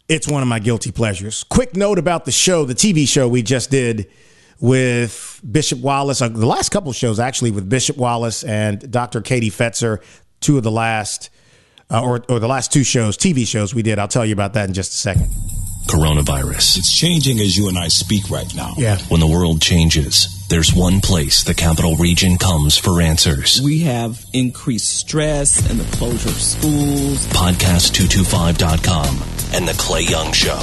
It's 0.09 0.27
one 0.27 0.41
of 0.41 0.47
my 0.47 0.59
guilty 0.59 0.91
pleasures. 0.91 1.43
Quick 1.45 1.75
note 1.75 1.97
about 1.97 2.25
the 2.25 2.31
show, 2.31 2.65
the 2.65 2.73
TV 2.73 3.07
show 3.07 3.27
we 3.27 3.41
just 3.41 3.69
did 3.69 4.09
with 4.59 5.39
Bishop 5.49 5.79
Wallace. 5.79 6.21
Uh, 6.21 6.29
the 6.29 6.45
last 6.45 6.69
couple 6.69 6.91
shows, 6.91 7.19
actually, 7.19 7.51
with 7.51 7.69
Bishop 7.69 7.97
Wallace 7.97 8.43
and 8.43 8.91
Dr. 8.91 9.21
Katie 9.21 9.49
Fetzer, 9.49 10.01
two 10.39 10.57
of 10.57 10.63
the 10.63 10.71
last, 10.71 11.29
uh, 11.89 12.01
or, 12.01 12.23
or 12.27 12.39
the 12.39 12.47
last 12.47 12.71
two 12.73 12.83
shows, 12.83 13.17
TV 13.17 13.47
shows 13.47 13.73
we 13.73 13.81
did. 13.81 13.97
I'll 13.97 14.07
tell 14.07 14.25
you 14.25 14.33
about 14.33 14.53
that 14.53 14.67
in 14.67 14.73
just 14.73 14.93
a 14.93 14.97
second 14.97 15.29
coronavirus. 15.87 16.77
It's 16.77 16.91
changing 16.97 17.39
as 17.39 17.55
you 17.57 17.67
and 17.69 17.77
I 17.77 17.87
speak 17.87 18.29
right 18.29 18.53
now. 18.55 18.73
Yeah. 18.77 18.97
When 19.09 19.19
the 19.19 19.27
world 19.27 19.61
changes, 19.61 20.45
there's 20.49 20.73
one 20.73 21.01
place 21.01 21.43
the 21.43 21.53
capital 21.53 21.95
region 21.95 22.37
comes 22.37 22.77
for 22.77 23.01
answers. 23.01 23.61
We 23.61 23.79
have 23.81 24.25
increased 24.33 24.97
stress 24.97 25.69
and 25.69 25.79
the 25.79 25.97
closure 25.97 26.29
of 26.29 26.35
schools. 26.35 27.25
Podcast225.com 27.27 29.21
and 29.55 29.67
The 29.67 29.75
Clay 29.77 30.01
Young 30.01 30.31
Show. 30.33 30.59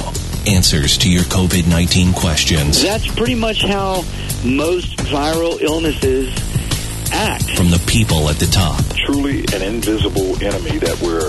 answers 0.47 0.97
to 0.99 1.09
your 1.09 1.23
COVID 1.23 1.67
19 1.69 2.13
questions. 2.13 2.81
That's 2.81 3.07
pretty 3.15 3.35
much 3.35 3.61
how 3.63 4.03
most 4.43 4.97
viral 4.97 5.61
illnesses 5.61 6.29
act. 7.13 7.43
From 7.57 7.69
the 7.69 7.81
people 7.87 8.29
at 8.29 8.37
the 8.37 8.47
top. 8.47 8.81
Truly 9.05 9.41
an 9.53 9.61
invisible 9.61 10.41
enemy 10.43 10.77
that 10.79 10.99
we're 11.01 11.27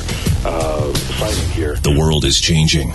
uh, 0.48 0.92
fighting 1.18 1.48
here. 1.50 1.74
The 1.76 1.96
world 1.98 2.24
is 2.24 2.40
changing. 2.40 2.92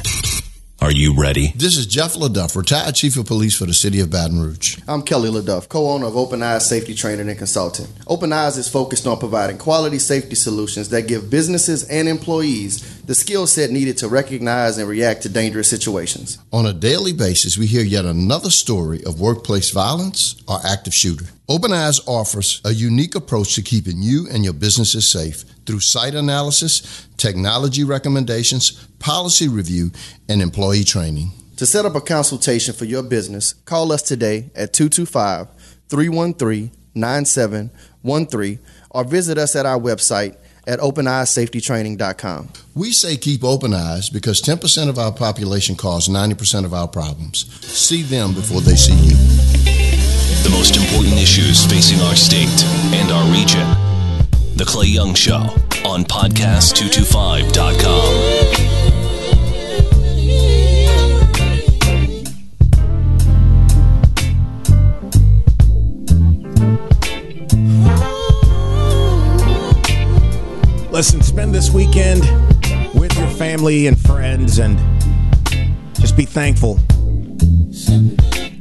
Are 0.79 0.91
you 0.91 1.19
ready? 1.19 1.53
This 1.55 1.75
is 1.75 1.87
Jeff 1.87 2.13
LeDuff, 2.13 2.55
retired 2.55 2.93
chief 2.93 3.17
of 3.17 3.25
police 3.25 3.55
for 3.55 3.65
the 3.65 3.73
city 3.73 3.99
of 3.99 4.11
Baton 4.11 4.39
Rouge. 4.39 4.77
I'm 4.87 5.01
Kelly 5.01 5.31
LeDuff, 5.31 5.69
co-owner 5.69 6.05
of 6.05 6.15
Open 6.15 6.43
Eyes 6.43 6.69
Safety 6.69 6.93
Training 6.93 7.27
and 7.27 7.37
Consulting. 7.37 7.87
Open 8.05 8.31
Eyes 8.31 8.57
is 8.59 8.69
focused 8.69 9.07
on 9.07 9.17
providing 9.17 9.57
quality 9.57 9.97
safety 9.97 10.35
solutions 10.35 10.89
that 10.89 11.07
give 11.07 11.31
businesses 11.31 11.83
and 11.89 12.07
employees 12.07 12.96
the 13.08 13.15
skill 13.15 13.48
set 13.48 13.72
needed 13.72 13.98
to 13.98 14.08
recognize 14.10 14.78
and 14.78 14.88
react 14.88 15.24
to 15.24 15.30
dangerous 15.30 15.70
situations. 15.70 16.38
On 16.52 16.65
a 16.65 16.74
daily 16.74 17.13
basis, 17.13 17.58
we 17.58 17.65
hear 17.65 17.84
yet 17.84 18.04
another 18.04 18.50
story 18.50 19.02
of 19.06 19.22
workplace 19.22 19.72
violence 19.72 20.41
or 20.46 20.60
active 20.65 20.93
shooter. 20.93 21.26
Open 21.48 21.72
Eyes 21.72 22.02
offers 22.06 22.62
a 22.65 22.74
unique 22.74 23.15
approach 23.15 23.56
to 23.56 23.62
keeping 23.62 24.02
you 24.02 24.28
and 24.30 24.43
your 24.43 24.54
businesses 24.54 25.10
safe 25.10 25.43
through 25.65 25.80
site 25.80 26.15
analysis, 26.15 27.08
technology 27.15 27.86
recommendations, 27.86 28.72
policy 29.00 29.48
review, 29.48 29.91
and 30.28 30.41
employee 30.41 30.84
training. 30.84 31.32
To 31.56 31.65
set 31.65 31.86
up 31.86 31.96
a 31.96 32.02
consultation 32.02 32.74
for 32.74 32.84
your 32.84 33.04
business, 33.04 33.54
call 33.54 33.93
us 33.93 34.02
today 34.02 34.52
at 34.54 34.74
225 34.74 35.48
313 35.88 36.72
9713 36.93 38.60
or 38.89 39.04
visit 39.06 39.38
us 39.38 39.56
at 39.56 39.65
our 39.65 39.80
website 39.80 40.36
at 40.67 40.80
openeyesafetytraining.com. 40.80 42.49
We 42.75 42.91
say 42.91 43.17
keep 43.17 43.43
open 43.43 43.73
eyes 43.73 44.10
because 44.10 44.41
10% 44.41 44.89
of 44.89 44.97
our 44.99 45.12
population 45.12 45.75
cause 45.75 46.08
90% 46.08 46.65
of 46.65 46.73
our 46.73 46.88
problems. 46.88 47.45
See 47.65 48.03
them 48.03 48.34
before 48.34 48.62
they 48.62 48.75
see 48.75 48.93
you. 48.93 49.15
The 50.43 50.49
most 50.51 50.77
important 50.77 51.15
issues 51.15 51.65
facing 51.65 51.99
our 52.01 52.15
state 52.15 52.63
and 52.93 53.12
our 53.12 53.25
region. 53.32 53.67
The 54.56 54.65
Clay 54.65 54.88
Young 54.88 55.13
Show 55.13 55.49
on 55.86 56.03
podcast225.com. 56.03 58.66
Listen, 70.97 71.21
spend 71.21 71.53
this 71.53 71.69
weekend 71.69 72.21
with 72.99 73.15
your 73.19 73.27
family 73.27 73.86
and 73.86 73.99
friends 73.99 74.57
and 74.57 74.79
just 75.93 76.17
be 76.17 76.25
thankful. 76.25 76.79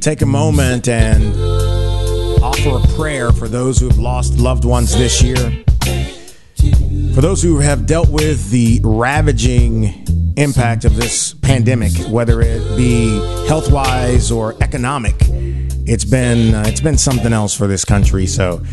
Take 0.01 0.21
a 0.21 0.27
moment 0.27 0.87
and 0.87 1.33
offer 2.43 2.77
a 2.77 2.95
prayer 2.95 3.31
for 3.31 3.47
those 3.47 3.79
who 3.79 3.87
have 3.87 3.97
lost 3.97 4.37
loved 4.37 4.65
ones 4.65 4.95
this 4.95 5.23
year. 5.23 5.35
For 7.15 7.21
those 7.21 7.41
who 7.41 7.57
have 7.57 7.87
dealt 7.87 8.09
with 8.09 8.51
the 8.51 8.81
ravaging 8.83 10.05
impact 10.37 10.85
of 10.85 10.95
this 10.95 11.33
pandemic, 11.33 11.91
whether 12.07 12.39
it 12.41 12.77
be 12.77 13.17
health 13.47 13.71
wise 13.71 14.31
or 14.31 14.55
economic, 14.61 15.15
it's 15.87 16.05
been 16.05 16.53
uh, 16.53 16.65
it's 16.67 16.81
been 16.81 16.99
something 16.99 17.33
else 17.33 17.55
for 17.55 17.65
this 17.65 17.83
country. 17.83 18.27
So 18.27 18.63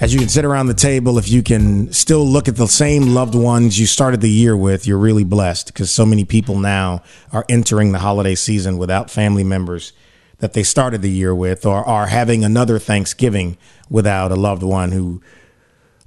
as 0.00 0.14
you 0.14 0.20
can 0.20 0.28
sit 0.28 0.44
around 0.44 0.66
the 0.68 0.74
table, 0.74 1.18
if 1.18 1.28
you 1.28 1.42
can 1.42 1.92
still 1.92 2.24
look 2.24 2.46
at 2.46 2.56
the 2.56 2.68
same 2.68 3.14
loved 3.14 3.34
ones 3.34 3.78
you 3.78 3.86
started 3.86 4.20
the 4.20 4.30
year 4.30 4.56
with, 4.56 4.86
you're 4.86 4.98
really 4.98 5.24
blessed 5.24 5.68
because 5.68 5.90
so 5.90 6.06
many 6.06 6.24
people 6.24 6.56
now 6.56 7.02
are 7.32 7.44
entering 7.48 7.90
the 7.90 7.98
holiday 7.98 8.36
season 8.36 8.78
without 8.78 9.10
family 9.10 9.42
members 9.42 9.92
that 10.38 10.52
they 10.52 10.62
started 10.62 11.02
the 11.02 11.10
year 11.10 11.34
with 11.34 11.66
or 11.66 11.84
are 11.84 12.06
having 12.06 12.44
another 12.44 12.78
Thanksgiving 12.78 13.58
without 13.90 14.30
a 14.30 14.36
loved 14.36 14.62
one 14.62 14.92
who 14.92 15.20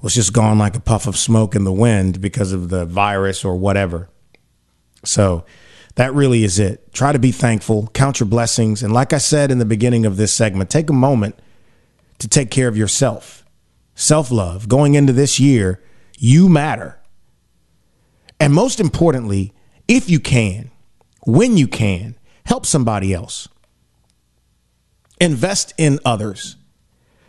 was 0.01 0.15
just 0.15 0.31
gone 0.31 0.57
like 0.57 0.75
a 0.75 0.79
puff 0.79 1.05
of 1.05 1.17
smoke 1.17 1.53
in 1.53 1.65
the 1.65 1.71
wind 1.71 2.21
because 2.21 2.53
of 2.53 2.69
the 2.69 2.85
virus 2.85 3.43
or 3.43 3.57
whatever. 3.57 4.09
So 5.03 5.43
that 5.95 6.13
really 6.13 6.45
is 6.45 6.59
it. 6.59 6.93
Try 6.93 7.11
to 7.11 7.19
be 7.19 7.33
thankful, 7.33 7.87
count 7.93 8.21
your 8.21 8.27
blessings. 8.27 8.81
And 8.81 8.93
like 8.93 9.11
I 9.11 9.17
said 9.17 9.51
in 9.51 9.59
the 9.59 9.65
beginning 9.65 10.05
of 10.05 10.15
this 10.15 10.31
segment, 10.31 10.69
take 10.69 10.89
a 10.89 10.93
moment 10.93 11.37
to 12.19 12.29
take 12.29 12.49
care 12.49 12.69
of 12.69 12.77
yourself 12.77 13.40
self 13.95 14.31
love 14.31 14.67
going 14.67 14.95
into 14.95 15.13
this 15.13 15.39
year, 15.39 15.81
you 16.17 16.49
matter. 16.49 16.99
And 18.39 18.53
most 18.53 18.79
importantly, 18.79 19.53
if 19.87 20.09
you 20.09 20.19
can, 20.19 20.71
when 21.25 21.57
you 21.57 21.67
can, 21.67 22.15
help 22.45 22.65
somebody 22.65 23.13
else. 23.13 23.47
Invest 25.19 25.73
in 25.77 25.99
others, 26.03 26.55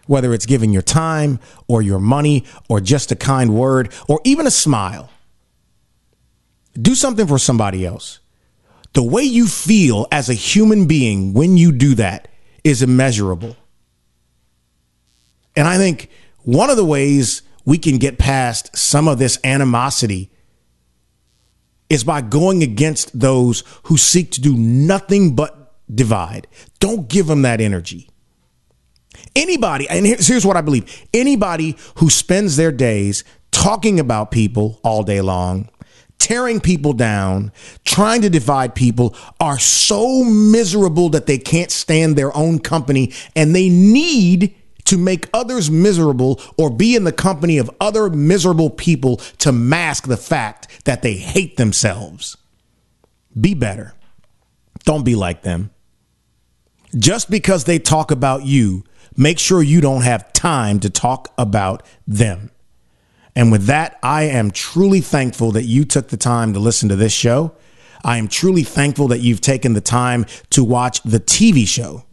whether 0.07 0.33
it's 0.33 0.47
giving 0.47 0.73
your 0.73 0.83
time 0.83 1.39
or 1.69 1.83
your 1.83 1.99
money 1.99 2.45
or 2.69 2.81
just 2.81 3.13
a 3.13 3.17
kind 3.17 3.55
word 3.55 3.93
or 4.09 4.21
even 4.25 4.47
a 4.47 4.51
smile. 4.51 5.11
Do 6.75 6.95
something 6.95 7.27
for 7.27 7.39
somebody 7.39 7.85
else. 7.85 8.21
The 8.95 9.03
way 9.03 9.23
you 9.23 9.47
feel 9.47 10.07
as 10.11 10.29
a 10.29 10.35
human 10.35 10.87
being 10.87 11.35
when 11.35 11.57
you 11.57 11.73
do 11.73 11.95
that 11.97 12.29
is 12.65 12.83
immeasurable. 12.83 13.57
And 15.57 15.69
I 15.69 15.77
think 15.77 16.09
one 16.45 16.71
of 16.71 16.77
the 16.77 16.85
ways 16.85 17.43
we 17.65 17.79
can 17.79 17.99
get 17.99 18.19
past 18.19 18.77
some 18.77 19.09
of 19.09 19.19
this 19.19 19.39
animosity 19.45 20.31
is 21.89 22.05
by 22.05 22.21
going 22.21 22.63
against 22.63 23.19
those 23.19 23.63
who 23.85 23.97
seek 23.97 24.31
to 24.33 24.41
do 24.41 24.57
nothing 24.57 25.35
but 25.35 25.75
divide. 25.95 26.47
Don't 26.81 27.09
give 27.09 27.27
them 27.27 27.43
that 27.43 27.61
energy. 27.61 28.09
Anybody, 29.37 29.89
and 29.89 30.07
here's, 30.07 30.47
what 30.47 30.57
I 30.57 30.63
believe 30.63 31.07
anybody 31.13 31.77
who 31.97 32.09
spends 32.09 32.57
their 32.57 32.73
days 32.73 33.25
talking 33.51 34.01
about 34.01 34.31
people 34.31 34.81
all 34.83 35.03
day 35.03 35.21
long, 35.21 35.69
tearing 36.19 36.61
people 36.61 36.95
down, 36.95 37.53
trying 37.85 38.23
to 38.23 38.31
divide 38.31 38.75
people, 38.75 39.15
are 39.39 39.59
so 39.59 40.25
miserable 40.25 41.11
that 41.11 41.27
they 41.27 41.39
can't 41.39 41.71
stand 41.71 42.17
their 42.17 42.35
own 42.35 42.59
company 42.59 43.13
and 43.37 43.55
they 43.55 43.69
need 43.69 44.55
to 44.93 44.99
make 44.99 45.27
others 45.33 45.71
miserable 45.71 46.39
or 46.59 46.69
be 46.69 46.95
in 46.95 47.05
the 47.05 47.13
company 47.13 47.57
of 47.57 47.71
other 47.81 48.11
miserable 48.11 48.69
people 48.69 49.17
to 49.39 49.51
mask 49.51 50.07
the 50.07 50.19
fact 50.19 50.85
that 50.85 51.01
they 51.01 51.15
hate 51.15 51.57
themselves. 51.57 52.37
Be 53.41 53.55
better. 53.55 53.95
Don't 54.85 55.03
be 55.03 55.15
like 55.15 55.45
them. 55.45 55.71
Just 56.95 57.31
because 57.31 57.65
they 57.65 57.79
talk 57.79 58.11
about 58.11 58.45
you, 58.45 58.85
make 59.17 59.39
sure 59.39 59.63
you 59.63 59.81
don't 59.81 60.03
have 60.03 60.31
time 60.35 60.79
to 60.81 60.91
talk 60.91 61.33
about 61.39 61.83
them. 62.07 62.51
And 63.35 63.51
with 63.51 63.65
that, 63.65 63.99
I 64.03 64.25
am 64.25 64.51
truly 64.51 65.01
thankful 65.01 65.53
that 65.53 65.65
you 65.65 65.87
took 65.87 66.09
the 66.09 66.19
time 66.19 66.53
to 66.53 66.59
listen 66.59 66.91
to 66.91 66.97
this 66.97 67.15
show. 67.15 67.57
I 68.05 68.19
am 68.19 68.29
truly 68.29 68.63
thankful 68.63 69.09
that 69.09 69.21
you've 69.21 69.41
taken 69.41 69.73
the 69.73 69.81
time 69.81 70.27
to 70.51 70.63
watch 70.63 71.03
the 71.03 71.19
TV 71.19 71.67
show 71.67 72.05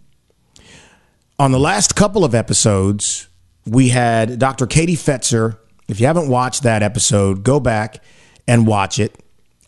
on 1.40 1.54
the 1.54 1.60
last 1.60 1.96
couple 1.96 2.26
of 2.26 2.36
episodes, 2.36 3.28
we 3.66 3.90
had 3.90 4.38
Dr. 4.38 4.68
Katie 4.68 4.98
Fetzer. 4.98 5.58
If 5.88 6.00
you 6.00 6.06
haven't 6.06 6.28
watched 6.28 6.64
that 6.64 6.84
episode, 6.84 7.44
go 7.44 7.60
back 7.62 8.04
and 8.48 8.68
watch 8.68 9.00
it. 9.00 9.18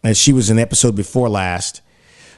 As 0.04 0.18
she 0.18 0.34
was 0.34 0.50
in 0.50 0.58
the 0.58 0.62
episode 0.62 0.96
before 0.96 1.30
last, 1.30 1.82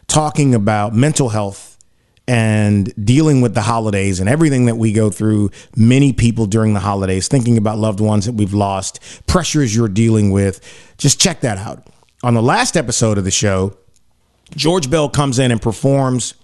talking 0.07 0.53
about 0.53 0.93
mental 0.93 1.29
health 1.29 1.79
and 2.27 2.93
dealing 3.03 3.41
with 3.41 3.53
the 3.53 3.61
holidays 3.61 4.19
and 4.19 4.29
everything 4.29 4.65
that 4.65 4.75
we 4.75 4.93
go 4.93 5.09
through, 5.09 5.49
many 5.75 6.13
people 6.13 6.45
during 6.45 6.73
the 6.73 6.79
holidays, 6.81 7.27
thinking 7.27 7.57
about 7.57 7.77
loved 7.77 7.99
ones 7.99 8.25
that 8.25 8.33
we've 8.33 8.53
lost, 8.53 8.99
pressures 9.25 9.75
you're 9.75 9.87
dealing 9.87 10.31
with. 10.31 10.61
Just 10.97 11.19
check 11.19 11.41
that 11.41 11.57
out. 11.57 11.87
On 12.21 12.33
the 12.33 12.41
last 12.41 12.77
episode 12.77 13.17
of 13.17 13.23
the 13.23 13.31
show, 13.31 13.75
George 14.51 14.89
Bell 14.89 15.09
comes 15.09 15.39
in 15.39 15.51
and 15.51 15.61
performs 15.61 16.35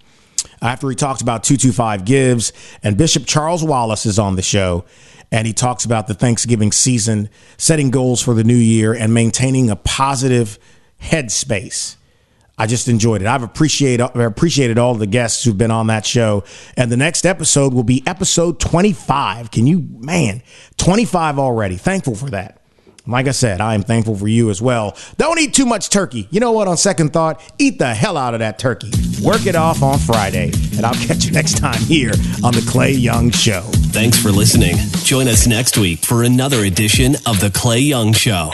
after 0.62 0.90
he 0.90 0.96
talks 0.96 1.22
about 1.22 1.44
225 1.44 2.06
Gives, 2.06 2.54
and 2.84 2.98
Bishop 2.98 3.26
Charles 3.26 3.64
Wallace 3.64 4.06
is 4.06 4.20
on 4.20 4.36
the 4.36 4.42
show, 4.42 4.86
and 5.32 5.46
he 5.46 5.54
talks 5.54 5.86
about 5.86 6.08
the 6.08 6.14
Thanksgiving 6.14 6.72
season, 6.72 7.30
setting 7.58 7.92
goals 7.92 8.22
for 8.22 8.34
the 8.34 8.44
new 8.44 8.56
year, 8.56 8.94
and 8.94 9.14
maintaining 9.14 9.70
a 9.70 9.76
positive 9.76 10.60
headspace. 11.02 11.96
I 12.58 12.68
just 12.68 12.90
enjoyed 12.90 13.22
it. 13.22 13.28
I've 13.28 13.44
appreciated 13.44 14.02
appreciated 14.02 14.78
all 14.78 14.94
the 14.94 15.08
guests 15.08 15.46
who've 15.46 15.58
been 15.58 15.72
on 15.72 15.88
that 15.88 16.06
show. 16.06 16.44
And 16.76 16.92
the 16.92 16.98
next 16.98 17.26
episode 17.26 17.74
will 17.74 17.86
be 17.86 18.04
episode 18.06 18.60
25. 18.60 19.50
Can 19.50 19.66
you, 19.66 19.88
man, 20.00 20.44
25 20.76 21.40
already. 21.40 21.78
Thankful 21.78 22.16
for 22.16 22.30
that. 22.32 22.59
Like 23.10 23.28
I 23.28 23.32
said, 23.32 23.60
I 23.60 23.74
am 23.74 23.82
thankful 23.84 24.16
for 24.16 24.28
you 24.28 24.50
as 24.50 24.62
well. 24.62 24.96
Don't 25.18 25.40
eat 25.40 25.54
too 25.54 25.66
much 25.66 25.90
turkey. 25.90 26.28
You 26.30 26.40
know 26.40 26.52
what? 26.52 26.68
On 26.68 26.78
second 26.78 27.12
thought, 27.12 27.42
eat 27.58 27.80
the 27.80 27.94
hell 27.94 28.18
out 28.18 28.34
of 28.34 28.40
that 28.40 28.60
turkey. 28.60 28.92
Work 29.24 29.48
it 29.48 29.56
off 29.56 29.82
on 29.82 29.98
Friday. 29.98 30.52
And 30.78 30.86
I'll 30.86 30.94
catch 30.94 31.26
you 31.26 31.32
next 31.32 31.58
time 31.58 31.82
here 31.82 32.12
on 32.44 32.54
The 32.54 32.66
Clay 32.70 32.92
Young 32.92 33.32
Show. 33.32 33.62
Thanks 33.92 34.18
for 34.22 34.30
listening. 34.30 34.76
Join 35.04 35.28
us 35.28 35.48
next 35.48 35.78
week 35.78 36.06
for 36.06 36.24
another 36.24 36.64
edition 36.66 37.16
of 37.26 37.40
The 37.40 37.52
Clay 37.54 37.80
Young 37.80 38.14
Show. 38.14 38.52